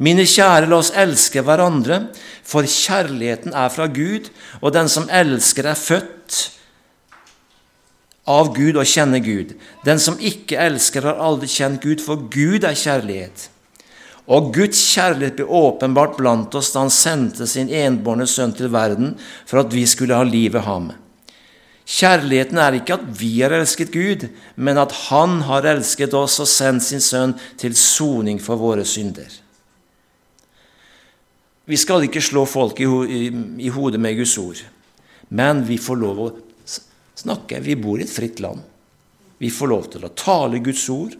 [0.00, 2.00] Mine kjære, la oss elske hverandre,
[2.42, 4.30] for kjærligheten er fra Gud,
[4.62, 6.38] og den som elsker, er født
[8.26, 9.52] av Gud og kjenner Gud.
[9.84, 13.50] Den som ikke elsker, har aldri kjent Gud, for Gud er kjærlighet.
[14.24, 19.18] Og Guds kjærlighet ble åpenbart blant oss da Han sendte sin enbårne sønn til verden
[19.44, 20.94] for at vi skulle ha livet ham.
[21.84, 26.48] Kjærligheten er ikke at vi har elsket Gud, men at Han har elsket oss og
[26.48, 29.28] sendt sin sønn til soning for våre synder.
[31.64, 33.28] Vi skal ikke slå folk i, ho i,
[33.64, 34.60] i hodet med Guds ord,
[35.28, 36.30] men vi får lov å
[37.20, 37.60] snakke.
[37.64, 38.60] Vi bor i et fritt land.
[39.40, 41.16] Vi får lov til å tale Guds ord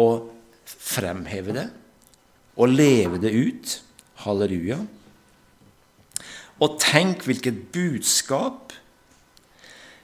[0.00, 0.28] og
[0.64, 1.68] fremheve det
[2.60, 3.78] og leve det ut.
[4.22, 4.78] Halleluja.
[6.62, 8.74] Og tenk hvilket budskap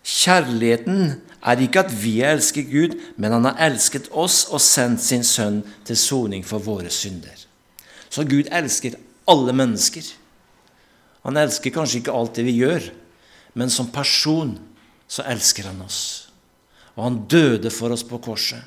[0.08, 5.24] Kjærligheten er ikke at vi elsker Gud, men han har elsket oss og sendt sin
[5.26, 7.36] sønn til soning for våre synder.
[8.08, 8.96] Så Gud elsker
[9.28, 10.06] alle mennesker.
[11.28, 12.88] Han elsker kanskje ikke alt det vi gjør,
[13.58, 14.56] men som person
[15.08, 16.00] så elsker han oss.
[16.96, 18.64] Og han døde for oss på korset.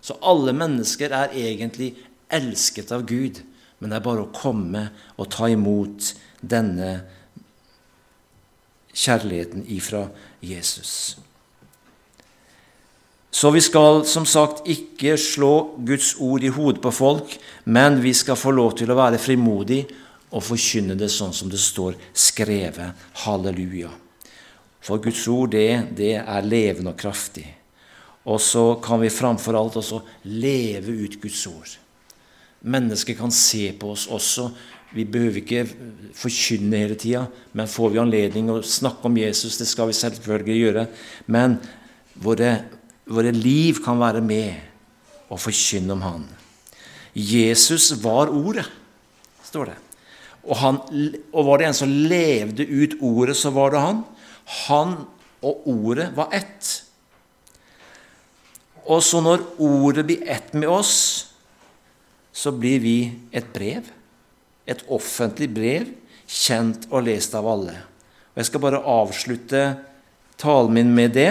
[0.00, 1.92] Så alle mennesker er egentlig
[2.32, 3.42] elsket av Gud,
[3.80, 4.88] men det er bare å komme
[5.20, 7.02] og ta imot denne
[8.96, 10.08] kjærligheten ifra
[10.40, 11.16] Jesus.
[13.30, 18.12] Så vi skal som sagt ikke slå Guds ord i hodet på folk, men vi
[18.16, 19.86] skal få lov til å være frimodige
[20.30, 22.98] og forkynne det sånn som det står skrevet.
[23.22, 23.90] Halleluja.
[24.80, 27.46] For Guds ord, det, det er levende og kraftig.
[28.30, 31.76] Og så kan vi framfor alt også leve ut Guds ord.
[32.60, 34.50] Mennesker kan se på oss også.
[34.94, 35.66] Vi behøver ikke
[36.18, 40.56] forkynne hele tida, men får vi anledning å snakke om Jesus, det skal vi selvfølgelig
[40.58, 40.86] gjøre.
[41.30, 41.60] Men
[42.18, 42.56] våre,
[43.06, 46.26] våre liv kan være med og forkynne om Han.
[47.14, 48.66] Jesus var Ordet,
[49.46, 49.78] står det.
[50.40, 50.78] Og, han,
[51.34, 54.04] og var det en som levde ut Ordet, så var det han.
[54.66, 54.94] Han
[55.44, 56.70] og Ordet var ett.
[58.86, 60.94] Og så når Ordet blir ett med oss,
[62.32, 62.96] så blir vi
[63.36, 63.84] et brev.
[64.70, 65.88] Et offentlig brev,
[66.30, 67.74] kjent og lest av alle.
[68.30, 69.62] Og Jeg skal bare avslutte
[70.40, 71.30] talen min med det.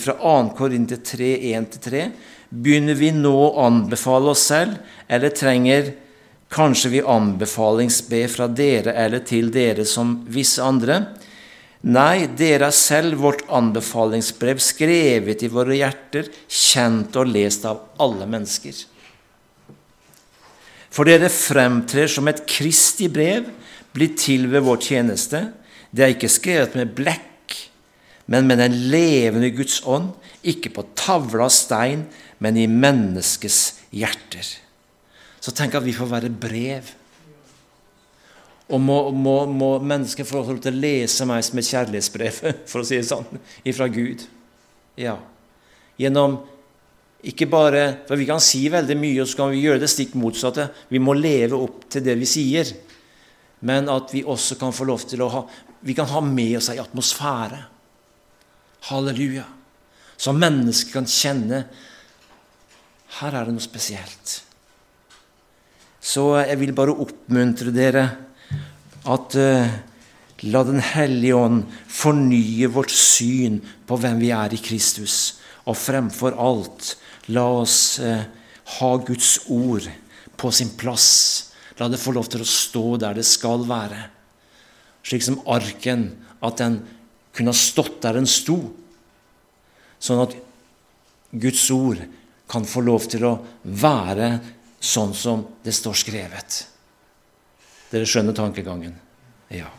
[0.00, 0.54] Fra 2.
[0.56, 2.06] Korinter 3, 1-3.
[2.48, 5.92] Begynner vi nå å anbefale oss selv, eller trenger
[6.52, 10.98] kanskje vi anbefalingsbe fra dere eller til dere som visse andre?
[11.82, 18.28] Nei, dere er selv vårt anbefalingsbrev, skrevet i våre hjerter, kjent og lest av alle
[18.30, 18.76] mennesker.
[20.92, 23.48] For dere fremtrer som et Kristi brev,
[23.92, 25.46] blitt til ved vår tjeneste.
[25.92, 27.56] Det er ikke skrevet med blekk,
[28.32, 30.12] men med den levende Guds ånd,
[30.44, 32.06] ikke på tavla av stein,
[32.42, 34.46] men i menneskets hjerter.
[35.42, 36.98] Så tenk at vi får være brev
[38.72, 42.38] og må, må, må mennesker få lov til å lese meg som et kjærlighetsbrev,
[42.70, 43.26] for å si det sånn,
[43.68, 44.24] ifra Gud.
[44.96, 45.18] Ja.
[46.00, 46.38] Gjennom
[47.22, 50.16] ikke bare For vi kan si veldig mye, og så kan vi gjøre det stikk
[50.18, 50.68] motsatte.
[50.90, 52.72] Vi må leve opp til det vi sier.
[53.62, 55.42] Men at vi også kan få lov til å ha
[55.82, 57.58] Vi kan ha med oss ei atmosfære.
[58.90, 59.44] Halleluja.
[60.16, 61.64] Så mennesker kan kjenne
[63.18, 64.36] her er det noe spesielt.
[66.02, 68.04] Så jeg vil bare oppmuntre dere
[69.10, 69.74] at uh,
[70.42, 75.38] la Den hellige ånd fornye vårt syn på hvem vi er i Kristus.
[75.70, 76.96] Og fremfor alt,
[77.30, 78.24] la oss uh,
[78.78, 79.86] ha Guds ord
[80.36, 81.52] på sin plass.
[81.78, 84.00] La det få lov til å stå der det skal være.
[85.06, 86.10] Slik som arken,
[86.42, 86.80] at den
[87.34, 88.58] kunne ha stått der den sto.
[90.02, 90.34] Sånn at
[91.32, 92.02] Guds ord
[92.50, 94.34] kan få lov til å være
[94.82, 96.58] sånn som det står skrevet.
[97.92, 98.94] Dere skjønner tankegangen?
[99.52, 99.70] Ja.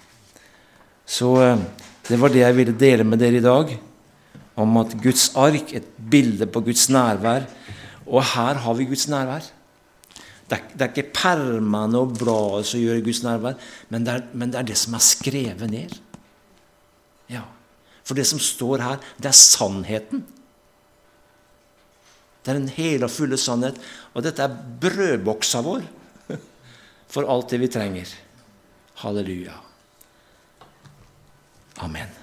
[1.06, 1.62] Så eh,
[2.08, 3.73] det var det jeg ville dele med dere i dag.
[4.56, 7.48] Om at Guds ark, et bilde på Guds nærvær.
[8.06, 9.50] Og her har vi Guds nærvær.
[10.50, 13.56] Det er, det er ikke permene og bladet som gjør Guds nærvær,
[13.89, 15.96] men det, er, men det er det som er skrevet ned.
[17.32, 17.46] Ja.
[18.04, 20.26] For det som står her, det er sannheten.
[22.44, 23.80] Det er en hele og fulle sannhet.
[24.13, 25.86] Og dette er brødboksa vår
[27.13, 28.12] for alt det vi trenger.
[29.00, 29.56] Halleluja.
[31.84, 32.23] Amen.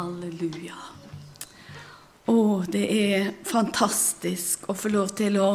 [0.00, 0.76] Halleluja.
[2.32, 5.48] Å, det er fantastisk å få lov til å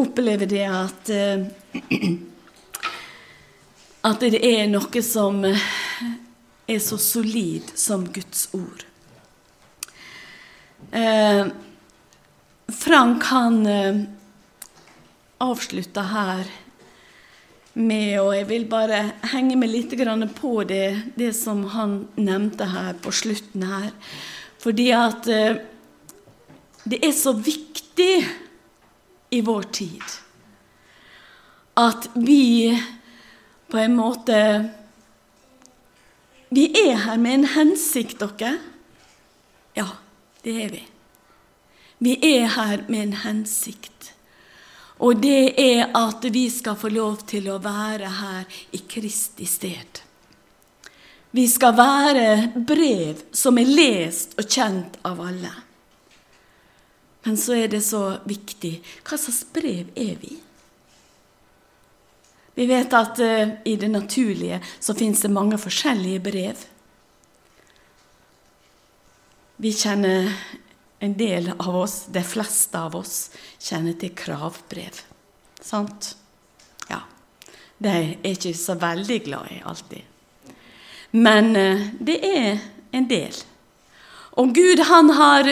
[0.00, 1.44] oppleve det at eh,
[4.10, 8.86] At det er noe som er så solid som Guds ord.
[10.90, 11.42] Eh,
[12.80, 14.00] Frank han eh,
[15.44, 16.48] avslutta her
[17.74, 19.94] med Og jeg vil bare henge meg litt
[20.34, 23.92] på det, det som han nevnte her på slutten her.
[24.58, 25.60] Fordi at eh,
[26.84, 28.26] det er så viktig
[29.30, 30.02] i vår tid
[31.80, 32.80] at vi
[33.70, 34.36] på en måte
[36.50, 38.56] Vi er her med en hensikt, dere.
[39.78, 39.84] Ja,
[40.42, 40.80] det er vi.
[42.02, 43.99] Vi er her med en hensikt.
[45.00, 50.02] Og det er at vi skal få lov til å være her i Kristi sted.
[51.30, 52.26] Vi skal være
[52.66, 55.52] brev som er lest og kjent av alle.
[57.24, 60.36] Men så er det så viktig hva slags brev er vi?
[62.56, 66.64] Vi vet at uh, i det naturlige så fins det mange forskjellige brev.
[69.60, 70.32] Vi kjenner
[71.00, 75.00] en del av oss, de fleste av oss, kjenner til kravbrev.
[75.64, 76.14] Sant?
[76.90, 77.00] Ja.
[77.80, 80.36] De er ikke så veldig glad i alltid.
[81.16, 82.60] Men eh, det er
[82.92, 83.34] en del.
[84.40, 85.48] Og Gud, han har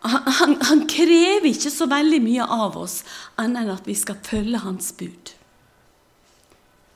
[0.00, 3.00] han, han, krever ikke så veldig mye av oss
[3.34, 5.32] annet enn at vi skal følge hans bud.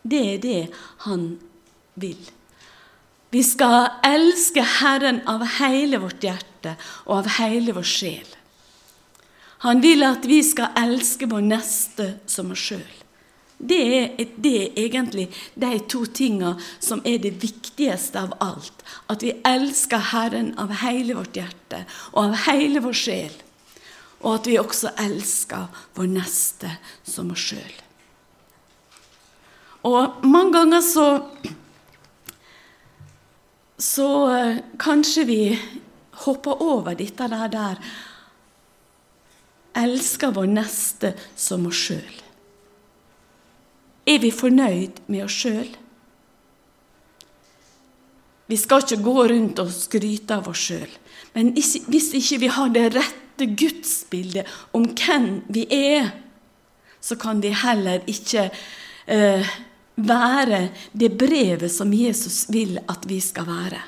[0.03, 0.61] Det er det
[1.09, 1.27] han
[1.99, 2.21] vil.
[3.33, 6.75] Vi skal elske Herren av hele vårt hjerte
[7.07, 8.27] og av hele vår sjel.
[9.64, 12.99] Han vil at vi skal elske vår neste som oss sjøl.
[13.62, 18.85] Det er, det er, egentlig de to tinga som er det viktigste av alt.
[19.09, 23.38] At vi elsker Herren av hele vårt hjerte og av hele vår sjel.
[24.27, 26.75] Og at vi også elsker vår neste
[27.07, 27.81] som oss sjøl.
[29.88, 31.07] Og mange ganger så
[33.83, 35.42] Så eh, kanskje vi
[36.25, 37.81] hopper over dette der, der
[39.83, 42.18] elsker vår neste som oss sjøl.
[44.07, 45.73] Er vi fornøyd med oss sjøl?
[48.47, 50.95] Vi skal ikke gå rundt og skryte av oss sjøl.
[51.35, 56.12] Men hvis ikke vi har det rette gudsbildet om hvem vi er,
[57.03, 58.47] så kan vi heller ikke
[59.11, 59.55] eh,
[59.94, 63.81] være det brevet som Jesus vil at vi skal være.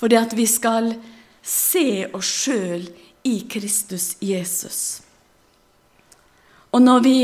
[0.00, 0.94] Fordi at vi skal
[1.42, 2.86] se oss sjøl
[3.26, 5.02] i Kristus Jesus.
[6.70, 7.18] Og når vi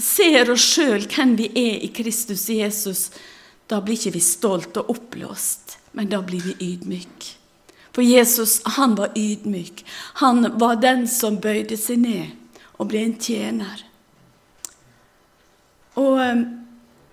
[0.00, 3.10] ser oss sjøl hvem vi er i Kristus Jesus,
[3.68, 7.30] da blir ikke vi stolt og oppblåst, men da blir vi ydmyk.
[7.94, 9.84] For Jesus, han var ydmyk.
[10.18, 12.32] Han var den som bøyde seg ned
[12.74, 13.84] og ble en tjener.
[16.00, 16.44] Og eh,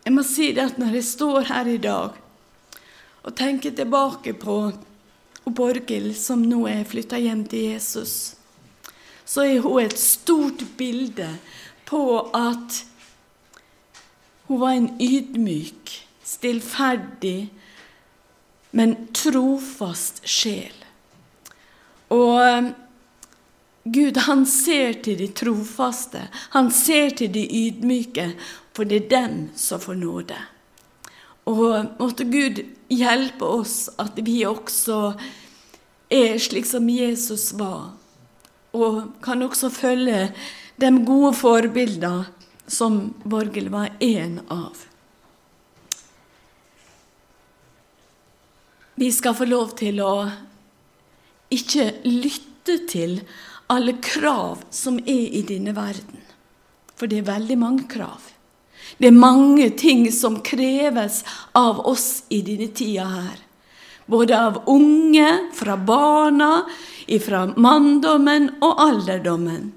[0.05, 2.17] jeg må si det at når jeg står her i dag
[3.21, 4.55] og tenker tilbake på
[5.45, 8.35] Borghild, som nå er flytta hjem til Jesus,
[9.25, 11.27] så er hun et stort bilde
[11.85, 12.81] på at
[14.47, 15.93] hun var en ydmyk,
[16.25, 17.51] stillferdig,
[18.71, 20.75] men trofast sjel.
[22.11, 22.71] Og um,
[23.83, 26.21] Gud, han ser til de trofaste.
[26.53, 28.27] Han ser til de ydmyke,
[28.75, 30.37] for det er dem som får nåde.
[31.49, 35.15] Og måtte Gud hjelpe oss at vi også
[36.11, 37.93] er slik som Jesus var,
[38.75, 40.29] og kan også følge
[40.79, 42.27] de gode forbildene
[42.71, 44.85] som Borghild var en av.
[48.95, 50.13] Vi skal få lov til å
[51.51, 53.17] ikke lytte til
[53.71, 56.21] alle krav som er i denne verden,
[56.95, 58.29] for det er veldig mange krav.
[59.01, 61.23] Det er mange ting som kreves
[61.57, 63.39] av oss i denne tida her.
[64.05, 66.67] Både av unge, fra barna,
[67.25, 69.71] fra manndommen og alderdommen.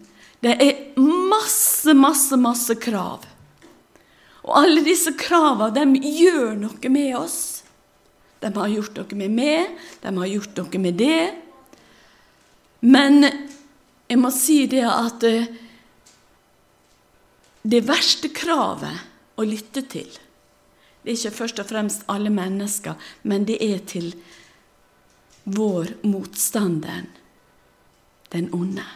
[0.44, 3.24] Det er masse, masse, masse krav.
[4.44, 7.38] Og alle disse kravene, de gjør noe med oss.
[8.44, 9.72] De har gjort noe med meg,
[10.04, 11.24] de har gjort noe med det.
[12.84, 15.48] Men jeg må si det at eh,
[17.64, 20.08] det verste kravet å lytte til,
[21.04, 22.94] det er ikke først og fremst alle mennesker,
[23.28, 24.12] men det er til
[25.44, 27.04] vår motstander,
[28.32, 28.86] den onde.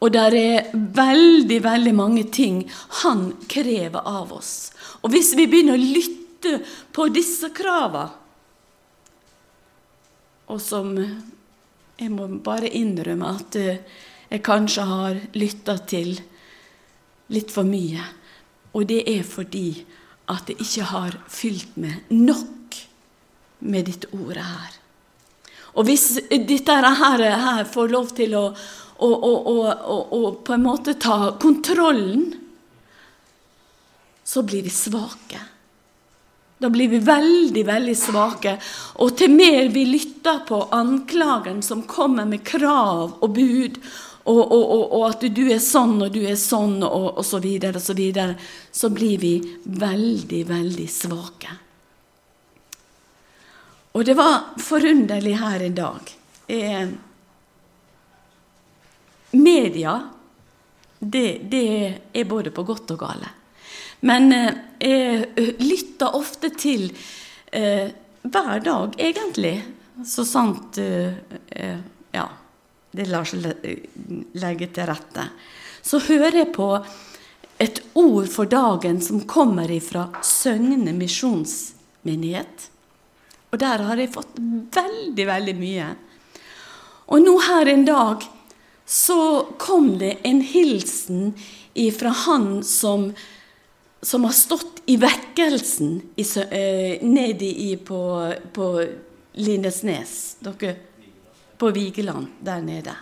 [0.00, 2.62] Og der er veldig, veldig mange ting
[3.02, 4.72] han krever av oss.
[5.00, 6.60] Og hvis vi begynner å lytte
[6.92, 8.16] på disse kravene,
[10.50, 16.16] og som jeg må bare innrømme at jeg kanskje har lytta til
[17.30, 18.02] litt for mye.
[18.74, 19.84] Og det er fordi
[20.30, 22.78] at det ikke har fylt meg nok
[23.66, 24.76] med dette ordet her.
[25.78, 28.44] Og hvis dette her, her får lov til å,
[28.98, 29.56] å, å,
[30.18, 32.30] å, på en måte ta kontrollen,
[34.24, 35.40] så blir vi svake.
[36.60, 38.52] Da blir vi veldig, veldig svake.
[39.00, 43.78] Og til mer vi lytter på anklagen som kommer med krav og bud
[44.24, 47.40] og, og, og, og, at du er sånn og du er sånn og, og så
[47.40, 48.36] videre og så videre,
[48.72, 51.54] så blir vi veldig, veldig svake.
[53.96, 56.12] Og det var forunderlig her i dag.
[56.46, 56.90] Eh,
[59.30, 59.94] media,
[60.98, 61.70] det, det,
[62.12, 63.32] er både på godt og gale.
[64.06, 64.52] Men eh,
[64.84, 66.90] jeg lytter ofte til
[67.56, 67.88] eh,
[68.22, 69.56] hver dag, egentlig,
[70.06, 71.16] så sant eh,
[71.56, 71.80] eh
[72.10, 72.24] Ja
[72.90, 73.46] det lar seg
[74.40, 75.28] legge til rette.
[75.82, 76.72] Så hører jeg på
[77.60, 82.68] et ord for dagen som kommer fra Søgne misjonsmenighet.
[83.50, 84.38] Og der har jeg fått
[84.74, 85.88] veldig, veldig mye.
[87.10, 88.26] Og nå her en dag
[88.90, 91.34] så kom det en hilsen
[91.78, 93.10] ifra han som,
[94.02, 98.00] som har stått i vekkelsen eh, i, på,
[98.52, 98.68] på
[99.38, 100.14] Lindesnes.
[100.42, 100.76] Dere
[101.60, 102.96] på Vigeland der nede.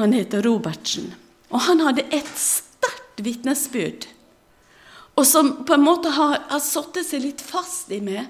[0.00, 1.12] Han heter Robertsen.
[1.52, 4.08] Og han hadde et sterkt vitnesbyrd
[5.14, 8.26] og som på en måte har, har satt seg litt fast i meg,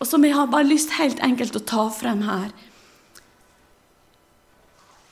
[0.00, 2.48] og som jeg har bare lyst helt enkelt å ta frem her.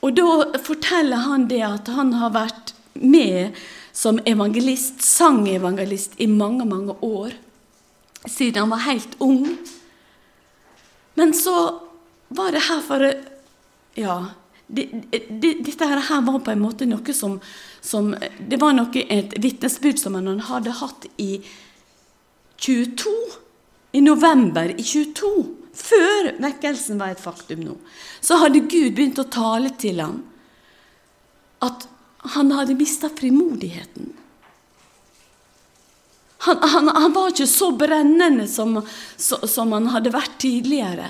[0.05, 3.57] Og da forteller han det at han har vært med
[3.95, 7.33] som evangelist, sangevangelist, i mange, mange år.
[8.25, 9.47] Siden han var helt ung.
[11.17, 11.55] Men så
[12.27, 13.05] var det her for
[13.95, 14.17] Ja,
[14.67, 14.89] det,
[15.29, 17.37] det, dette her var på en måte noe som,
[17.81, 21.37] som Det var noe, et vitnesbyrd som han hadde hatt i
[22.57, 23.13] 22.
[23.95, 25.31] I november i 22.
[25.75, 27.75] Før vekkelsen var et faktum nå.
[28.23, 30.21] Så hadde Gud begynt å tale til ham
[31.65, 31.87] at
[32.35, 34.13] han hadde mista frimodigheten.
[36.45, 38.77] Han, han, han, var ikke så brennende som,
[39.17, 41.09] som han hadde vært tidligere.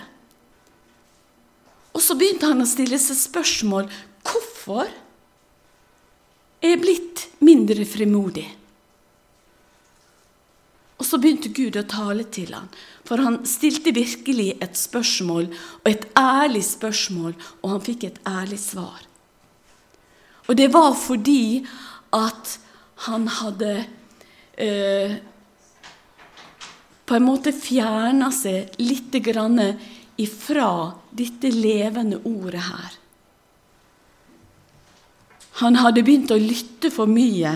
[1.95, 3.87] Og så begynte han å stille seg spørsmål
[4.25, 4.89] hvorfor
[6.59, 8.47] er jeg blitt mindre frimodig.
[10.95, 12.67] Og så begynte Gud å tale til ham,
[13.05, 15.49] for han stilte virkelig et spørsmål,
[15.83, 19.03] og et ærlig spørsmål, og han fikk et ærlig svar.
[20.47, 21.65] Og det var fordi
[22.15, 22.57] at
[23.09, 23.71] han hadde
[24.61, 25.17] eh,
[27.05, 29.11] på en måte fjerna seg litt
[30.22, 32.97] ifra dette levende ordet her.
[35.61, 37.53] Han hadde begynt å lytte for mye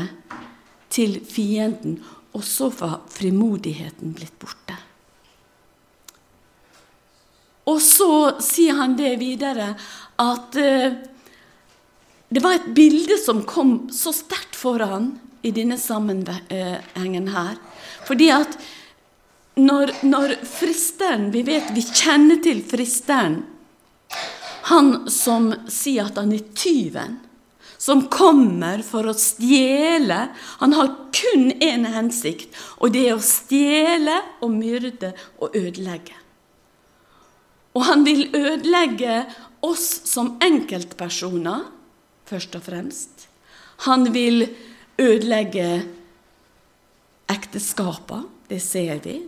[0.91, 1.99] til fienden,
[2.36, 4.78] og så var frimodigheten blitt borte.
[7.70, 9.74] Og så sier han det videre
[10.20, 10.95] at uh,
[12.30, 15.12] det var et bilde som kom så sterkt for han
[15.45, 17.57] i denne sammenhengen her.
[18.05, 18.57] Fordi at
[19.59, 23.41] når, når fristeren Vi vet, vi kjenner til fristeren.
[24.69, 27.17] Han som sier at han er tyven.
[27.79, 30.27] Som kommer for å stjele.
[30.59, 36.17] Han har kun én hensikt, og det er å stjele og myrde og ødelegge.
[37.77, 39.23] Og han vil ødelegge
[39.63, 41.63] oss som enkeltpersoner,
[42.27, 43.27] først og fremst.
[43.87, 44.43] Han vil
[44.99, 45.69] ødelegge
[47.31, 49.19] ekteskapene, det ser vi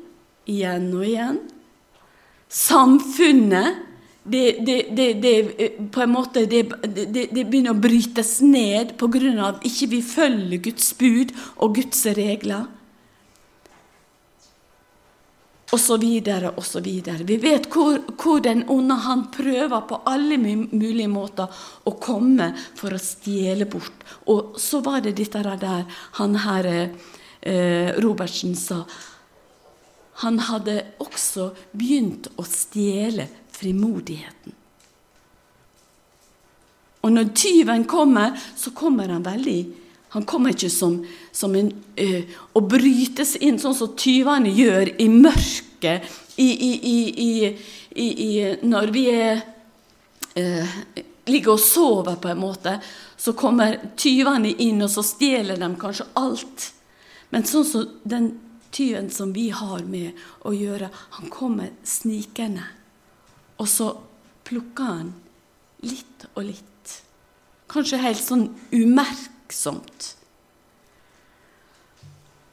[0.51, 1.39] igjen og igjen.
[2.51, 3.87] Samfunnet
[4.23, 9.31] det, det, det, det, på en måte det, begynner å brytes ned pga.
[9.47, 12.67] at ikke vi følger Guds bud og Guds regler.
[15.71, 17.23] Og så videre og så videre.
[17.23, 21.47] Vi vet hvor, hvor den onde han prøver på alle mulige måter
[21.87, 24.03] å komme for å stjele bort.
[24.27, 25.87] Og så var det dette der
[26.19, 28.83] han her eh, Robertsen sa
[30.21, 34.57] han hadde også begynt å stjele frimodigheten.
[37.01, 39.61] Og når tyven kommer, så kommer han veldig
[40.11, 40.97] Han kommer ikke som,
[41.31, 42.07] som en ø,
[42.51, 47.37] å brytes inn, sånn som tyvene gjør i mørket i, i,
[47.95, 49.39] i, når vi er,
[50.35, 50.65] ø,
[51.31, 52.75] ligger og sover, på en måte.
[53.15, 56.67] Så kommer tyvene inn, og så stjeler de kanskje alt.
[57.31, 58.33] Men sånn som den
[58.71, 60.17] tyven som vi har med
[60.47, 62.63] å gjøre, han kommer snikende.
[63.61, 63.91] Og så
[64.47, 65.13] plukker han
[65.85, 66.95] litt og litt.
[67.71, 70.15] Kanskje helt sånn umerksomt.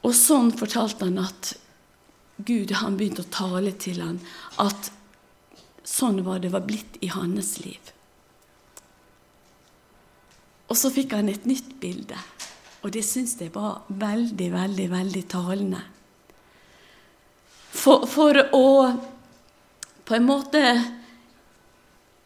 [0.06, 1.54] Og sånn fortalte han at
[2.38, 4.20] Gud han begynte å tale til han,
[4.62, 4.92] at
[5.82, 7.92] sånn var det var blitt i hans liv.
[10.68, 12.18] Og så fikk han et nytt bilde,
[12.84, 15.80] og det syns jeg var veldig, veldig, veldig talende.
[17.70, 18.68] For, for å
[20.08, 20.62] på en måte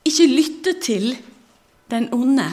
[0.07, 1.17] ikke lytte til
[1.91, 2.47] den onde,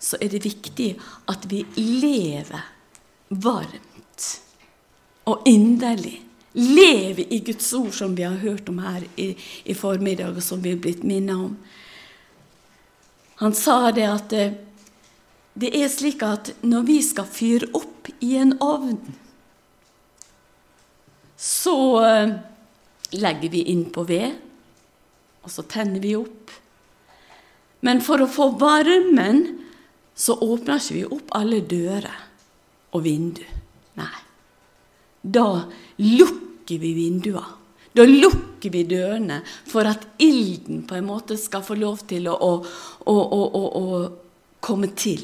[0.00, 0.94] så er det viktig
[1.30, 2.64] at vi lever
[3.28, 4.28] varmt
[5.26, 6.20] og inderlig.
[6.56, 10.62] Lever i Guds ord, som vi har hørt om her i, i formiddag, og som
[10.64, 11.56] vi er blitt minnet om.
[13.42, 14.54] Han sa det at eh,
[15.56, 18.96] det er slik at når vi skal fyre opp i en ovn
[21.36, 22.34] så eh,
[23.16, 24.34] legger vi inn på ved,
[25.44, 26.50] og så tenner vi opp.
[27.86, 29.44] Men for å få varmen
[30.16, 32.16] så åpner ikke vi opp alle dører
[32.96, 33.52] og vinduer.
[34.00, 34.16] Nei.
[35.20, 35.66] Da
[36.00, 37.52] lukker vi vinduene.
[37.96, 42.36] Da lukker vi dørene for at ilden på en måte skal få lov til å,
[42.36, 43.84] å, å, å
[44.60, 45.22] komme til.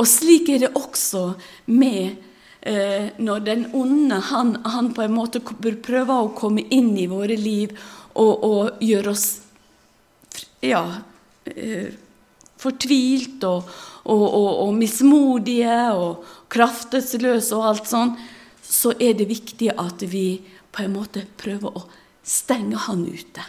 [0.00, 1.34] Og slik er det også
[1.68, 2.16] med
[2.60, 7.72] når den onde han, han, på en måte prøver å komme inn i våre liv
[8.12, 9.28] og, og gjøre oss
[10.60, 10.82] ja,
[11.44, 11.88] eh,
[12.60, 13.70] fortvilt og,
[14.04, 18.14] og, og, og mismodige og kraftesløse og alt sånn,
[18.60, 21.86] så er det viktig at vi på en måte prøver å
[22.22, 23.44] stenge han ute.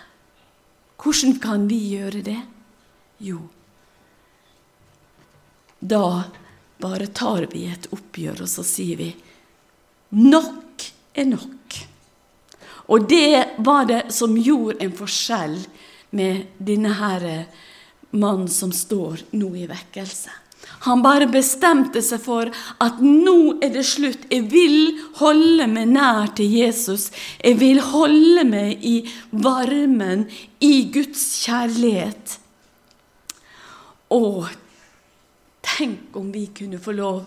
[1.01, 2.39] Hvordan kan vi gjøre det?
[3.21, 3.41] Jo,
[5.81, 6.29] da
[6.81, 9.09] bare tar vi et oppgjør, og så sier vi
[10.17, 11.79] nok er nok.
[12.91, 15.57] Og det var det som gjorde en forskjell
[16.17, 17.27] med denne her
[18.11, 20.41] mannen som står nå i vekkelse.
[20.85, 22.49] Han bare bestemte seg for
[22.81, 24.25] at nå er det slutt.
[24.33, 27.09] Jeg vil holde meg nær til Jesus.
[27.37, 28.95] Jeg vil holde meg i
[29.31, 30.25] varmen,
[30.59, 32.37] i Guds kjærlighet.
[34.11, 34.49] Og
[35.61, 37.25] tenk om vi kunne få lov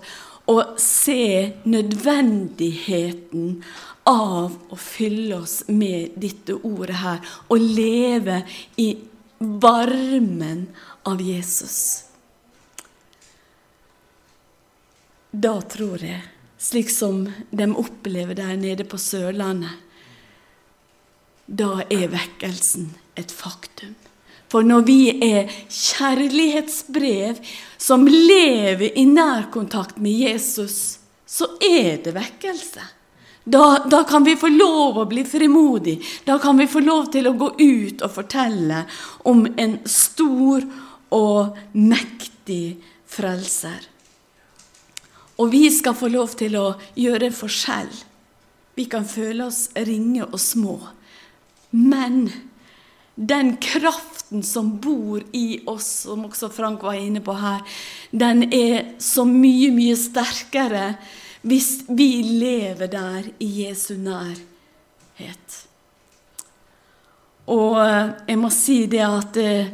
[0.50, 3.62] å se nødvendigheten
[4.08, 8.42] av å fylle oss med dette ordet her, og leve
[8.76, 8.90] i
[9.38, 10.66] varmen
[11.08, 12.04] av Jesus.
[15.32, 16.20] Da tror jeg,
[16.60, 19.80] slik som de opplever der nede på Sørlandet,
[21.44, 23.96] da er vekkelsen et faktum.
[24.54, 27.40] For når vi er kjærlighetsbrev
[27.74, 32.84] som lever i nærkontakt med Jesus, så er det vekkelse.
[33.44, 35.96] Da, da, kan vi få lov å bli frimodig.
[36.24, 38.84] Da kan vi få lov til å gå ut og fortelle
[39.26, 40.62] om en stor
[41.18, 42.78] og mektig
[43.10, 43.90] frelser.
[45.42, 47.90] Og vi skal få lov til å gjøre forskjell.
[48.78, 50.78] Vi kan føle oss ringe og små.
[51.74, 52.28] Men
[53.14, 53.56] den
[54.24, 57.62] kraften som bor i oss, som også Frank var inne på her,
[58.10, 60.96] den er så mye, mye sterkere
[61.42, 65.66] hvis vi lever der i Jesu nærhet.
[67.46, 69.72] Og eh, jeg må si det at eh,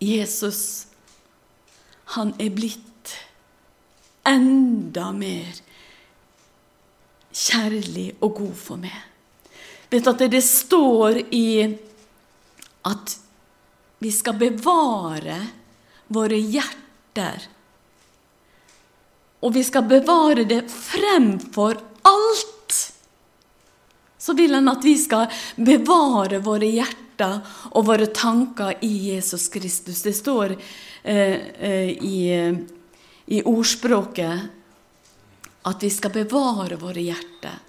[0.00, 0.86] Jesus,
[2.16, 3.14] han er blitt
[4.26, 5.62] enda mer
[7.32, 9.04] kjærlig og god for meg.
[9.90, 11.76] Vet at det står i
[12.86, 13.16] at
[13.98, 15.38] vi skal bevare
[16.12, 17.48] våre hjerter.
[19.40, 22.76] Og vi skal bevare det fremfor alt.
[24.18, 27.40] Så vil han at vi skal bevare våre hjerter
[27.72, 30.02] og våre tanker i Jesus Kristus.
[30.02, 30.56] Det står
[31.02, 32.16] eh, eh, i
[33.26, 34.40] i ordspråket
[35.62, 37.62] at vi skal bevare våre hjerter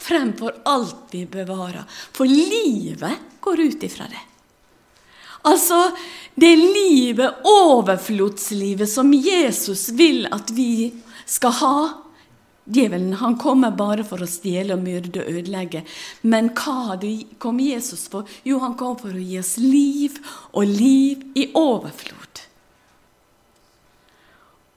[0.00, 1.84] fremfor alt vi bevarer.
[2.12, 4.24] For livet går ut ifra det.
[5.42, 5.96] Altså,
[6.34, 10.92] det livet, overflodslivet, som Jesus vil at vi
[11.26, 11.74] skal ha
[12.70, 15.80] Djevelen han kommer bare for å stjele, og myrde og ødelegge.
[16.22, 16.94] Men hva
[17.42, 18.28] kom Jesus for?
[18.46, 20.20] Jo, han kom for å gi oss liv,
[20.54, 22.44] og liv i overflod.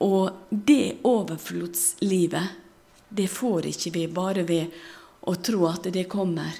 [0.02, 2.48] Og det overflodslivet,
[3.14, 4.74] det får ikke vi bare ved
[5.30, 6.56] å tro at det kommer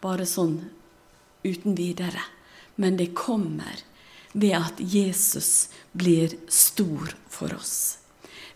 [0.00, 0.56] bare sånn
[1.44, 2.22] uten videre.
[2.82, 3.84] Men det kommer
[4.32, 7.98] ved at Jesus blir stor for oss.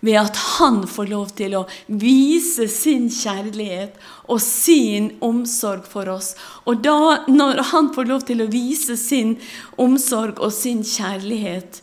[0.00, 3.94] Ved at han får lov til å vise sin kjærlighet
[4.26, 6.34] og sin omsorg for oss.
[6.66, 9.36] Og da, når han får lov til å vise sin
[9.80, 11.80] omsorg og sin kjærlighet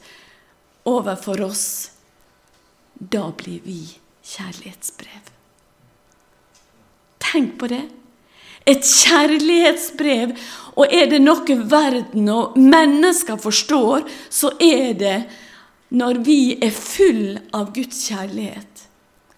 [0.89, 1.65] overfor oss,
[2.99, 3.81] da blir vi
[4.35, 5.33] kjærlighetsbrev.
[7.23, 7.85] Tenk på det.
[8.65, 10.35] Et kjærlighetsbrev.
[10.73, 15.17] Og er det noe verden og mennesker forstår, så er det
[15.93, 18.87] når vi er full av Guds kjærlighet.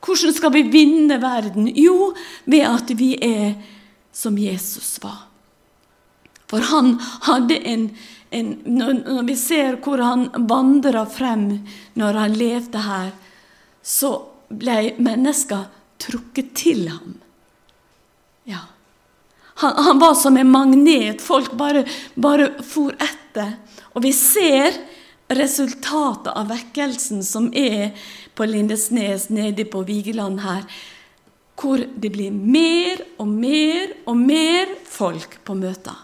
[0.05, 1.67] Hvordan skal vi vinne verden?
[1.75, 2.13] Jo,
[2.45, 3.55] ved at vi er
[4.15, 5.25] som Jesus var.
[6.47, 6.93] For han
[7.25, 7.89] hadde en,
[8.29, 11.65] en Når vi ser hvor han vandra frem
[11.97, 13.11] når han levde her,
[13.81, 14.11] så
[14.49, 15.65] ble mennesker
[15.99, 17.17] trukket til ham.
[18.45, 18.61] Ja.
[19.61, 21.21] Han, han var som en magnet.
[21.21, 21.85] Folk bare,
[22.15, 23.55] bare for etter.
[23.95, 24.75] Og vi ser
[25.31, 27.95] resultatet av vekkelsen som er
[28.35, 30.65] på Lindesnes, nede på Vigeland her,
[31.55, 35.95] hvor det blir mer og mer og mer folk på møter.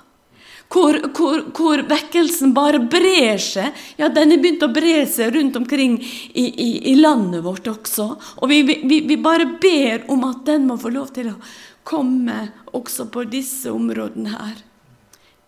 [0.72, 3.76] Hvor, hvor, hvor, vekkelsen bare brer seg.
[4.00, 8.06] Ja, den er begynt å bre seg rundt omkring i, i, i landet vårt også.
[8.40, 11.36] Og vi, vi, vi, bare ber om at den må få lov til å
[11.84, 14.60] komme også på disse områdene her.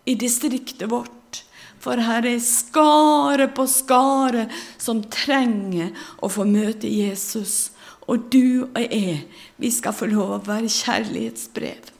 [0.06, 1.42] I distriktet vårt.
[1.80, 4.46] For her er skare på skare
[4.80, 5.92] som trenger
[6.24, 7.74] å få møte Jesus.
[8.08, 9.24] Og du og jeg,
[9.60, 11.92] vi skal få lov å være kjærlighetsbrev.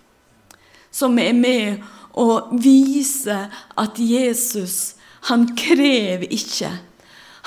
[0.94, 1.84] Som er med
[2.16, 3.36] å vise
[3.80, 4.94] at Jesus,
[5.28, 6.70] han krever ikke.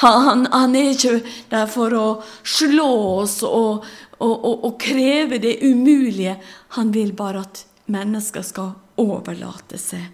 [0.03, 2.07] Han, han, er ikke der for å
[2.45, 2.89] slå
[3.23, 3.85] oss og,
[4.19, 6.37] og, og, og kreve det umulige.
[6.77, 7.63] Han vil bare at
[7.93, 10.09] mennesker skal overlate seg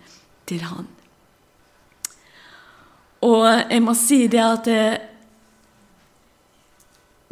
[0.49, 0.89] til han.
[3.24, 4.84] Og jeg må si det at det,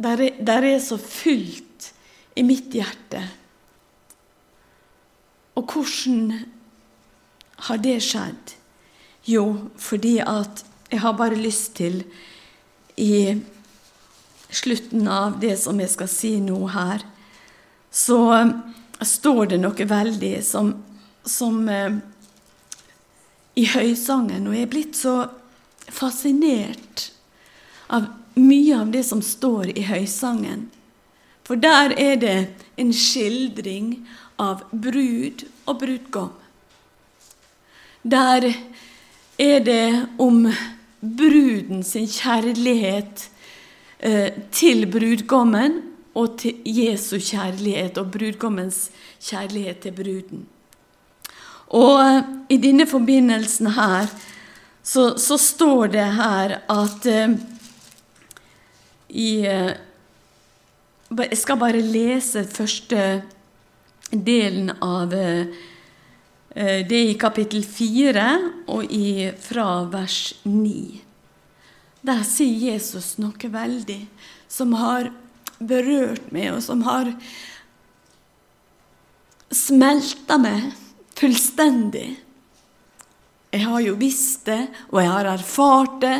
[0.02, 1.92] der er, der er så fullt
[2.36, 3.20] i mitt hjerte.
[5.54, 6.46] Og hvordan
[7.68, 8.56] har det skjedd?
[9.28, 9.44] Jo,
[9.78, 12.02] fordi at jeg har bare lyst til
[12.96, 13.36] i
[14.52, 17.04] slutten av det som jeg skal si nå her,
[17.92, 18.52] så eh,
[19.02, 20.74] står det noe veldig som,
[21.24, 22.00] som eh,
[23.54, 24.46] i høysangen.
[24.48, 25.16] Og jeg er blitt så
[25.92, 27.10] fascinert
[27.92, 30.68] av mye av det som står i høysangen.
[31.44, 32.36] For der er det
[32.80, 33.96] en skildring
[34.40, 36.30] av brud og brudgom.
[38.02, 38.48] Der
[39.38, 40.46] er det om
[41.02, 43.28] bruden sin kjærlighet
[44.50, 45.76] til brudgommen
[46.18, 48.90] og til Jesu kjærlighet og brudgommens
[49.22, 50.46] kjærlighet til bruden.
[51.72, 54.10] Og eh, i denne forbindelsen her
[54.82, 57.38] så, så står det her at eh,
[59.08, 59.72] i eh,
[61.12, 63.22] Jeg skal bare lese første
[64.12, 65.46] delen av eh,
[66.54, 68.24] Eh, det i kapittel 4
[68.68, 71.00] og i, fra vers 9.
[72.02, 74.00] Der sier Jesus noe veldig
[74.50, 75.12] som har
[75.62, 77.12] berørt meg, og som har
[79.52, 80.72] smelta meg
[81.18, 82.16] fullstendig.
[83.52, 86.18] Jeg har jo visst det, og jeg har erfart det,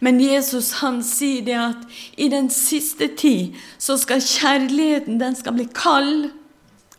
[0.00, 1.82] men Jesus han sier det at
[2.16, 6.30] i den siste tid så skal kjærligheten den skal bli kald,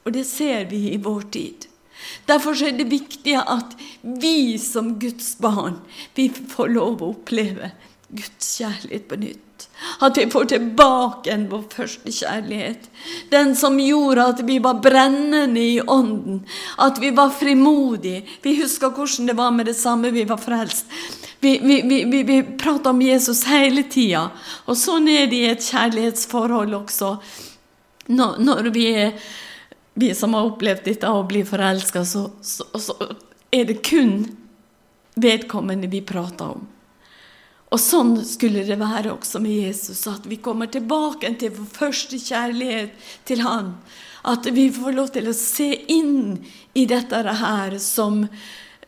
[0.05, 1.67] og det ser vi i vår tid.
[2.29, 5.81] Derfor er det viktig at vi som Guds barn
[6.17, 7.73] vi får lov å oppleve
[8.11, 9.67] Guds kjærlighet på nytt.
[10.01, 12.87] At vi får tilbake vår første kjærlighet.
[13.31, 16.41] Den som gjorde at vi var brennende i ånden.
[16.77, 18.23] At vi var frimodige.
[18.43, 20.85] Vi husker hvordan det var med det samme vi var frelst.
[21.39, 24.27] Vi, vi, vi, vi, prater om Jesus hele tida.
[24.69, 27.15] Og sånn er det i et kjærlighetsforhold også.
[28.11, 29.15] Når, når vi er
[29.93, 32.95] vi som har opplevd dette å bli forelska, så, så, så,
[33.51, 34.23] er det kun
[35.19, 36.67] vedkommende vi prater om.
[37.71, 42.19] Og sånn skulle det være også med Jesus, at vi kommer tilbake til vår første
[42.19, 43.77] kjærlighet til Han.
[44.27, 46.41] At vi får lov til å se inn
[46.75, 48.25] i dette her som,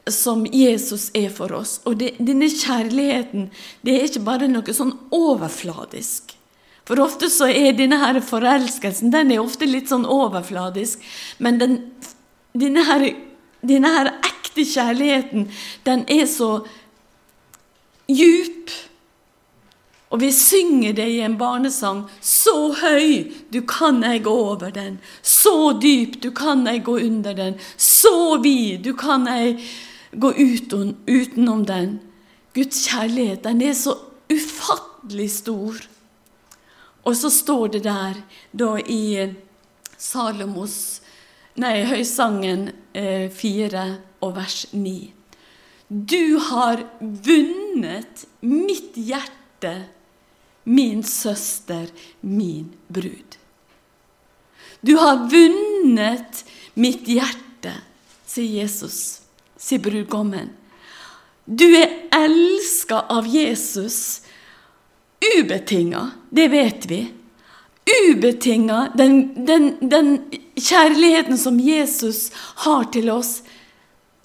[0.03, 1.77] som Jesus er for oss.
[1.87, 3.47] Og det, denne kjærligheten
[3.87, 6.35] det er ikke bare noe sånn overfladisk.
[6.83, 10.99] For ofte så er denne her forelskelsen den er ofte litt sånn overfladisk.
[11.39, 11.79] Men den,
[12.51, 13.07] denne, her,
[13.63, 15.47] denne her ekte kjærligheten,
[15.87, 16.57] den er så
[18.07, 18.71] djup.
[20.13, 22.03] Og vi synger det i en barnesang.
[22.21, 24.99] Så høy, du kan ei gå over den.
[25.21, 27.57] Så dyp, du kan ei gå under den.
[27.77, 29.55] Så vid, du kan ei
[30.11, 31.97] gå uten, utenom den.
[32.53, 33.97] Guds kjærlighet, den er så
[34.29, 35.81] ufattelig stor.
[37.03, 38.21] Og så står det der
[38.53, 39.33] da i
[39.97, 40.99] Salomos
[41.53, 43.81] Nei, Høysangen eh, 4
[44.25, 44.93] og vers 9.
[45.87, 49.73] Du har vunnet mitt hjerte,
[50.63, 51.87] min søster,
[52.21, 53.37] min brud.
[54.81, 57.75] Du har vunnet mitt hjerte,
[58.27, 59.21] sier Jesus,
[59.55, 60.49] sier brudgommen.
[61.45, 64.23] Du er elska av Jesus
[65.23, 67.13] ubetinga, det vet vi.
[68.09, 70.17] Ubetinga, den, den, den
[70.55, 73.41] kjærligheten som Jesus har til oss,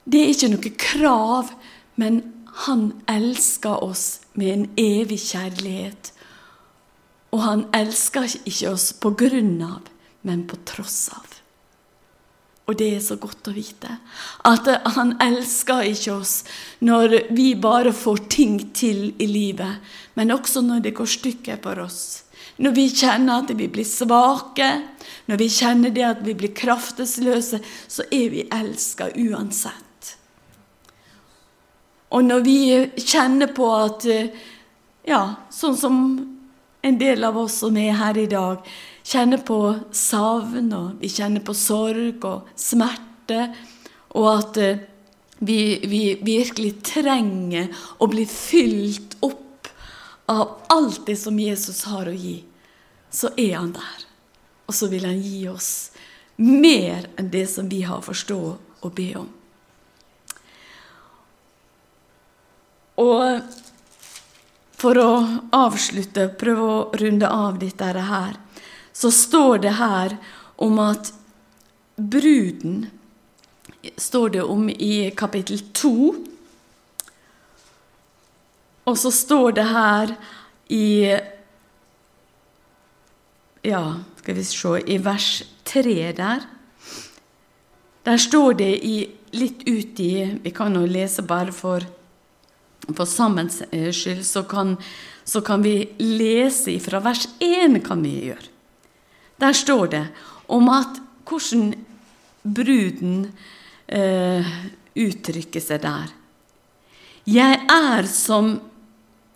[0.09, 1.51] det er ikke noe krav,
[2.01, 2.23] men
[2.65, 6.13] han elsker oss med en evig kjærlighet.
[7.35, 9.91] Og han elsker ikke oss på grunn av,
[10.25, 11.39] men på tross av.
[12.69, 13.95] Og det er så godt å vite.
[14.49, 16.35] At han elsker ikke oss
[16.85, 19.81] når vi bare får ting til i livet,
[20.17, 22.25] men også når det går stykker for oss.
[22.59, 24.69] Når vi kjenner at vi blir svake,
[25.31, 29.88] når vi kjenner det at vi blir kraftesløse, så er vi elska uansett.
[32.15, 32.59] Og når vi
[33.05, 34.07] kjenner på at
[35.09, 35.97] Ja, sånn som
[36.83, 38.65] en del av oss som er her i dag,
[39.09, 39.59] kjenner på
[39.95, 43.49] savn, og vi kjenner på sorg og smerte,
[44.17, 44.83] og at eh,
[45.39, 49.71] vi, vi virkelig trenger å bli fylt opp
[50.29, 52.43] av alt det som Jesus har å gi,
[53.11, 54.05] så er han der.
[54.69, 55.73] Og så vil han gi oss
[56.43, 58.41] mer enn det som vi har forstå
[58.85, 59.31] og be om.
[62.99, 63.41] Og
[64.79, 65.13] for å
[65.55, 68.37] avslutte, prøve å runde av dette her,
[68.93, 70.17] så står det her
[70.59, 71.13] om at
[71.97, 72.87] bruden
[73.97, 75.95] står det om i kapittel 2.
[78.89, 80.15] Og så står det her
[80.69, 80.87] i
[83.69, 83.83] Ja,
[84.21, 86.47] skal vi se I vers 3 der.
[88.07, 88.97] Der står det i,
[89.37, 91.85] litt ut i Vi kan jo lese bare for,
[92.97, 94.77] for sammens skyld, så kan,
[95.25, 98.49] så kan vi lese fra vers 1, kan vi gjøre.
[99.39, 100.07] Der står det
[100.49, 101.75] om at hvordan
[102.43, 103.29] bruden
[103.87, 104.47] eh,
[104.99, 106.13] uttrykker seg der.
[107.29, 108.55] Jeg er som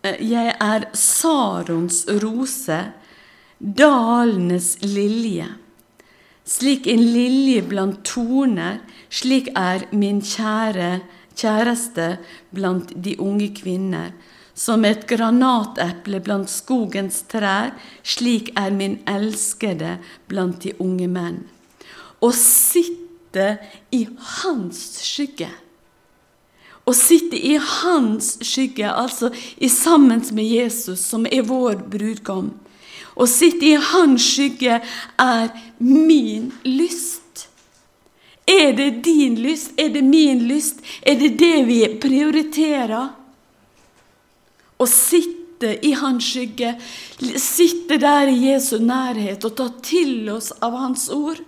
[0.03, 2.79] eh, Jeg er Sarons rose,
[3.61, 5.49] dalenes lilje.
[6.43, 8.81] Slik en lilje blant torner,
[9.13, 11.03] slik er min kjære
[11.39, 12.17] kjæreste
[12.55, 14.13] blant de unge kvinner.
[14.55, 17.73] Som et granateple blant skogens trær,
[18.05, 19.97] slik er min elskede
[20.29, 21.41] blant de unge menn.
[22.21, 23.57] Å sitte
[23.91, 24.05] i
[24.43, 25.49] hans skygge.
[26.85, 32.51] Å sitte i hans skygge, altså i sammen med Jesus, som er vår brudgom.
[33.15, 34.81] Å sitte i hans skygge
[35.21, 37.22] er min lyst.
[38.47, 39.73] Er det din lyst?
[39.77, 40.83] Er det min lyst?
[41.03, 43.13] Er det det vi prioriterer?
[44.79, 46.75] Å sitte i hans skygge,
[47.39, 51.39] sitte der i Jesu nærhet og ta til oss av hans ord.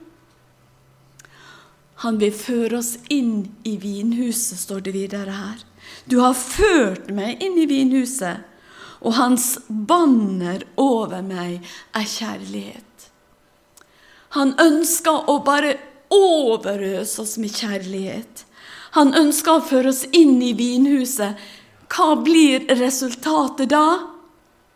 [2.04, 5.62] Han vil føre oss inn i vinhuset, står det videre her.
[6.06, 8.44] Du har ført meg inn i vinhuset,
[9.04, 11.64] og hans banner over meg
[11.96, 13.08] er kjærlighet.
[14.36, 15.76] Han ønsker å bare
[16.14, 18.44] overøse oss med kjærlighet.
[18.94, 21.40] Han ønsker å føre oss inn i vinhuset
[21.94, 24.10] hva blir resultatet da?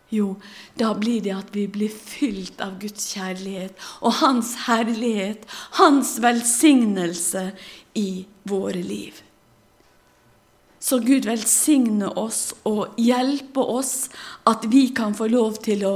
[0.09, 0.33] Jo,
[0.79, 5.43] da blir det at vi blir fylt av Guds kjærlighet og Hans herlighet,
[5.77, 7.51] Hans velsignelse
[7.99, 9.19] i våre liv.
[10.79, 14.07] Så Gud velsigne oss og hjelpe oss
[14.47, 15.95] at vi kan få lov til å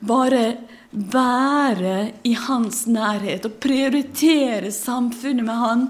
[0.00, 0.56] bare
[0.92, 5.86] være i Hans nærhet og prioritere samfunnet med Han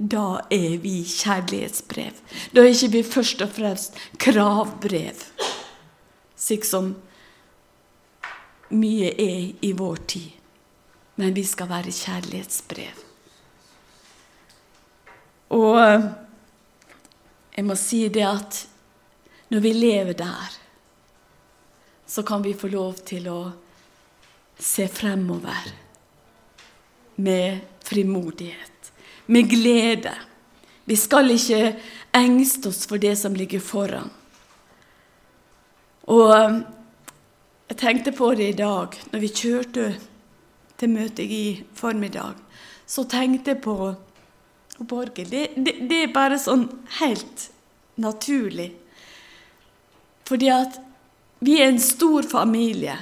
[0.00, 2.16] da er vi kjærlighetsbrev.
[2.54, 5.24] Da er ikke vi først og fremst kravbrev,
[6.36, 6.94] slik som
[8.72, 10.30] mye er i vår tid.
[11.20, 13.04] Men vi skal være kjærlighetsbrev.
[15.52, 16.08] Og eh,
[17.56, 18.64] jeg må si det at
[19.50, 20.56] når vi lever der,
[22.06, 23.40] så kan vi få lov til å
[24.60, 25.72] se fremover
[27.16, 28.70] med frimodighet
[29.30, 30.14] med glede.
[30.84, 31.76] Vi skal ikke
[32.16, 34.10] engste oss for det som ligger foran.
[36.10, 36.62] Og um,
[37.70, 39.84] jeg tenkte på det i dag når vi kjørte
[40.80, 41.44] til møtet i
[41.78, 42.34] formiddag.
[42.86, 43.76] Så tenkte jeg på,
[44.78, 45.30] på Borghild.
[45.30, 46.66] Det, det, det, er bare sånn
[46.98, 47.46] helt
[48.02, 48.72] naturlig.
[50.26, 50.80] Fordi at
[51.46, 52.96] vi er en stor familie.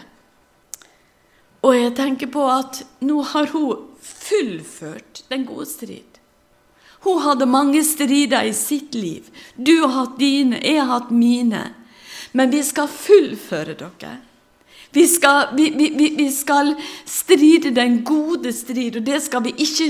[1.66, 6.18] Og jeg tenker på at nå har hun fullført den gode strid.
[7.06, 9.26] Hun hadde mange strider i sitt liv.
[9.56, 11.62] Du har hatt dine, jeg har hatt mine.
[12.32, 14.16] Men vi skal fullføre dere.
[14.94, 16.72] Vi skal, vi, vi, vi skal,
[17.04, 19.88] stride den gode strid, og det skal vi ikke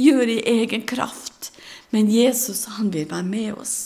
[0.00, 1.52] gjøre i egen kraft.
[1.92, 3.76] Men Jesus, han vil være med oss.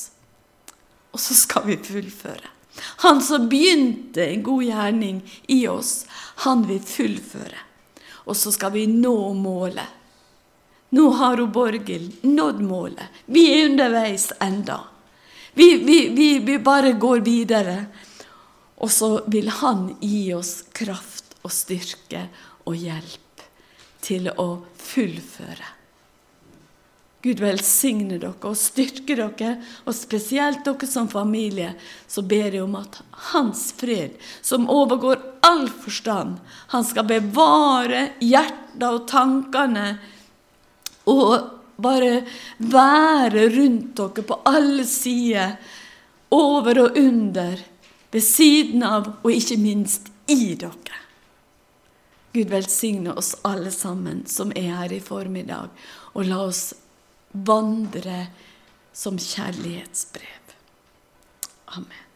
[1.12, 2.57] Og så skal vi fullføre.
[3.04, 6.06] Han som begynte en god gjerning i oss,
[6.44, 7.64] han vil fullføre.
[8.28, 9.96] Og så skal vi nå målet.
[10.90, 13.06] Nå har hun Borghild nådd målet.
[13.26, 14.80] Vi er underveis enda.
[15.52, 17.84] Vi, vi, vi, vi, bare går videre.
[18.78, 22.28] Og så vil Han gi oss kraft og styrke
[22.64, 23.42] og hjelp
[24.04, 24.48] til å
[24.78, 25.77] fullføre.
[27.22, 31.72] Gud velsigne dere og styrke dere, og spesielt dere som familie.
[32.06, 33.00] Så ber jeg om at
[33.32, 36.38] Hans fred, som overgår all forstand,
[36.70, 39.88] han skal bevare hjertet og tankene
[41.10, 41.34] og
[41.82, 42.22] bare
[42.58, 45.58] være rundt dere på alle sider,
[46.30, 47.56] over og under,
[48.12, 50.98] ved siden av og ikke minst i dere.
[52.36, 55.72] Gud velsigne oss alle sammen som er her i formiddag,
[56.12, 56.74] og la oss
[57.32, 58.26] vandre
[58.92, 60.54] som kjærlighetsbrev.
[61.76, 62.07] Amen.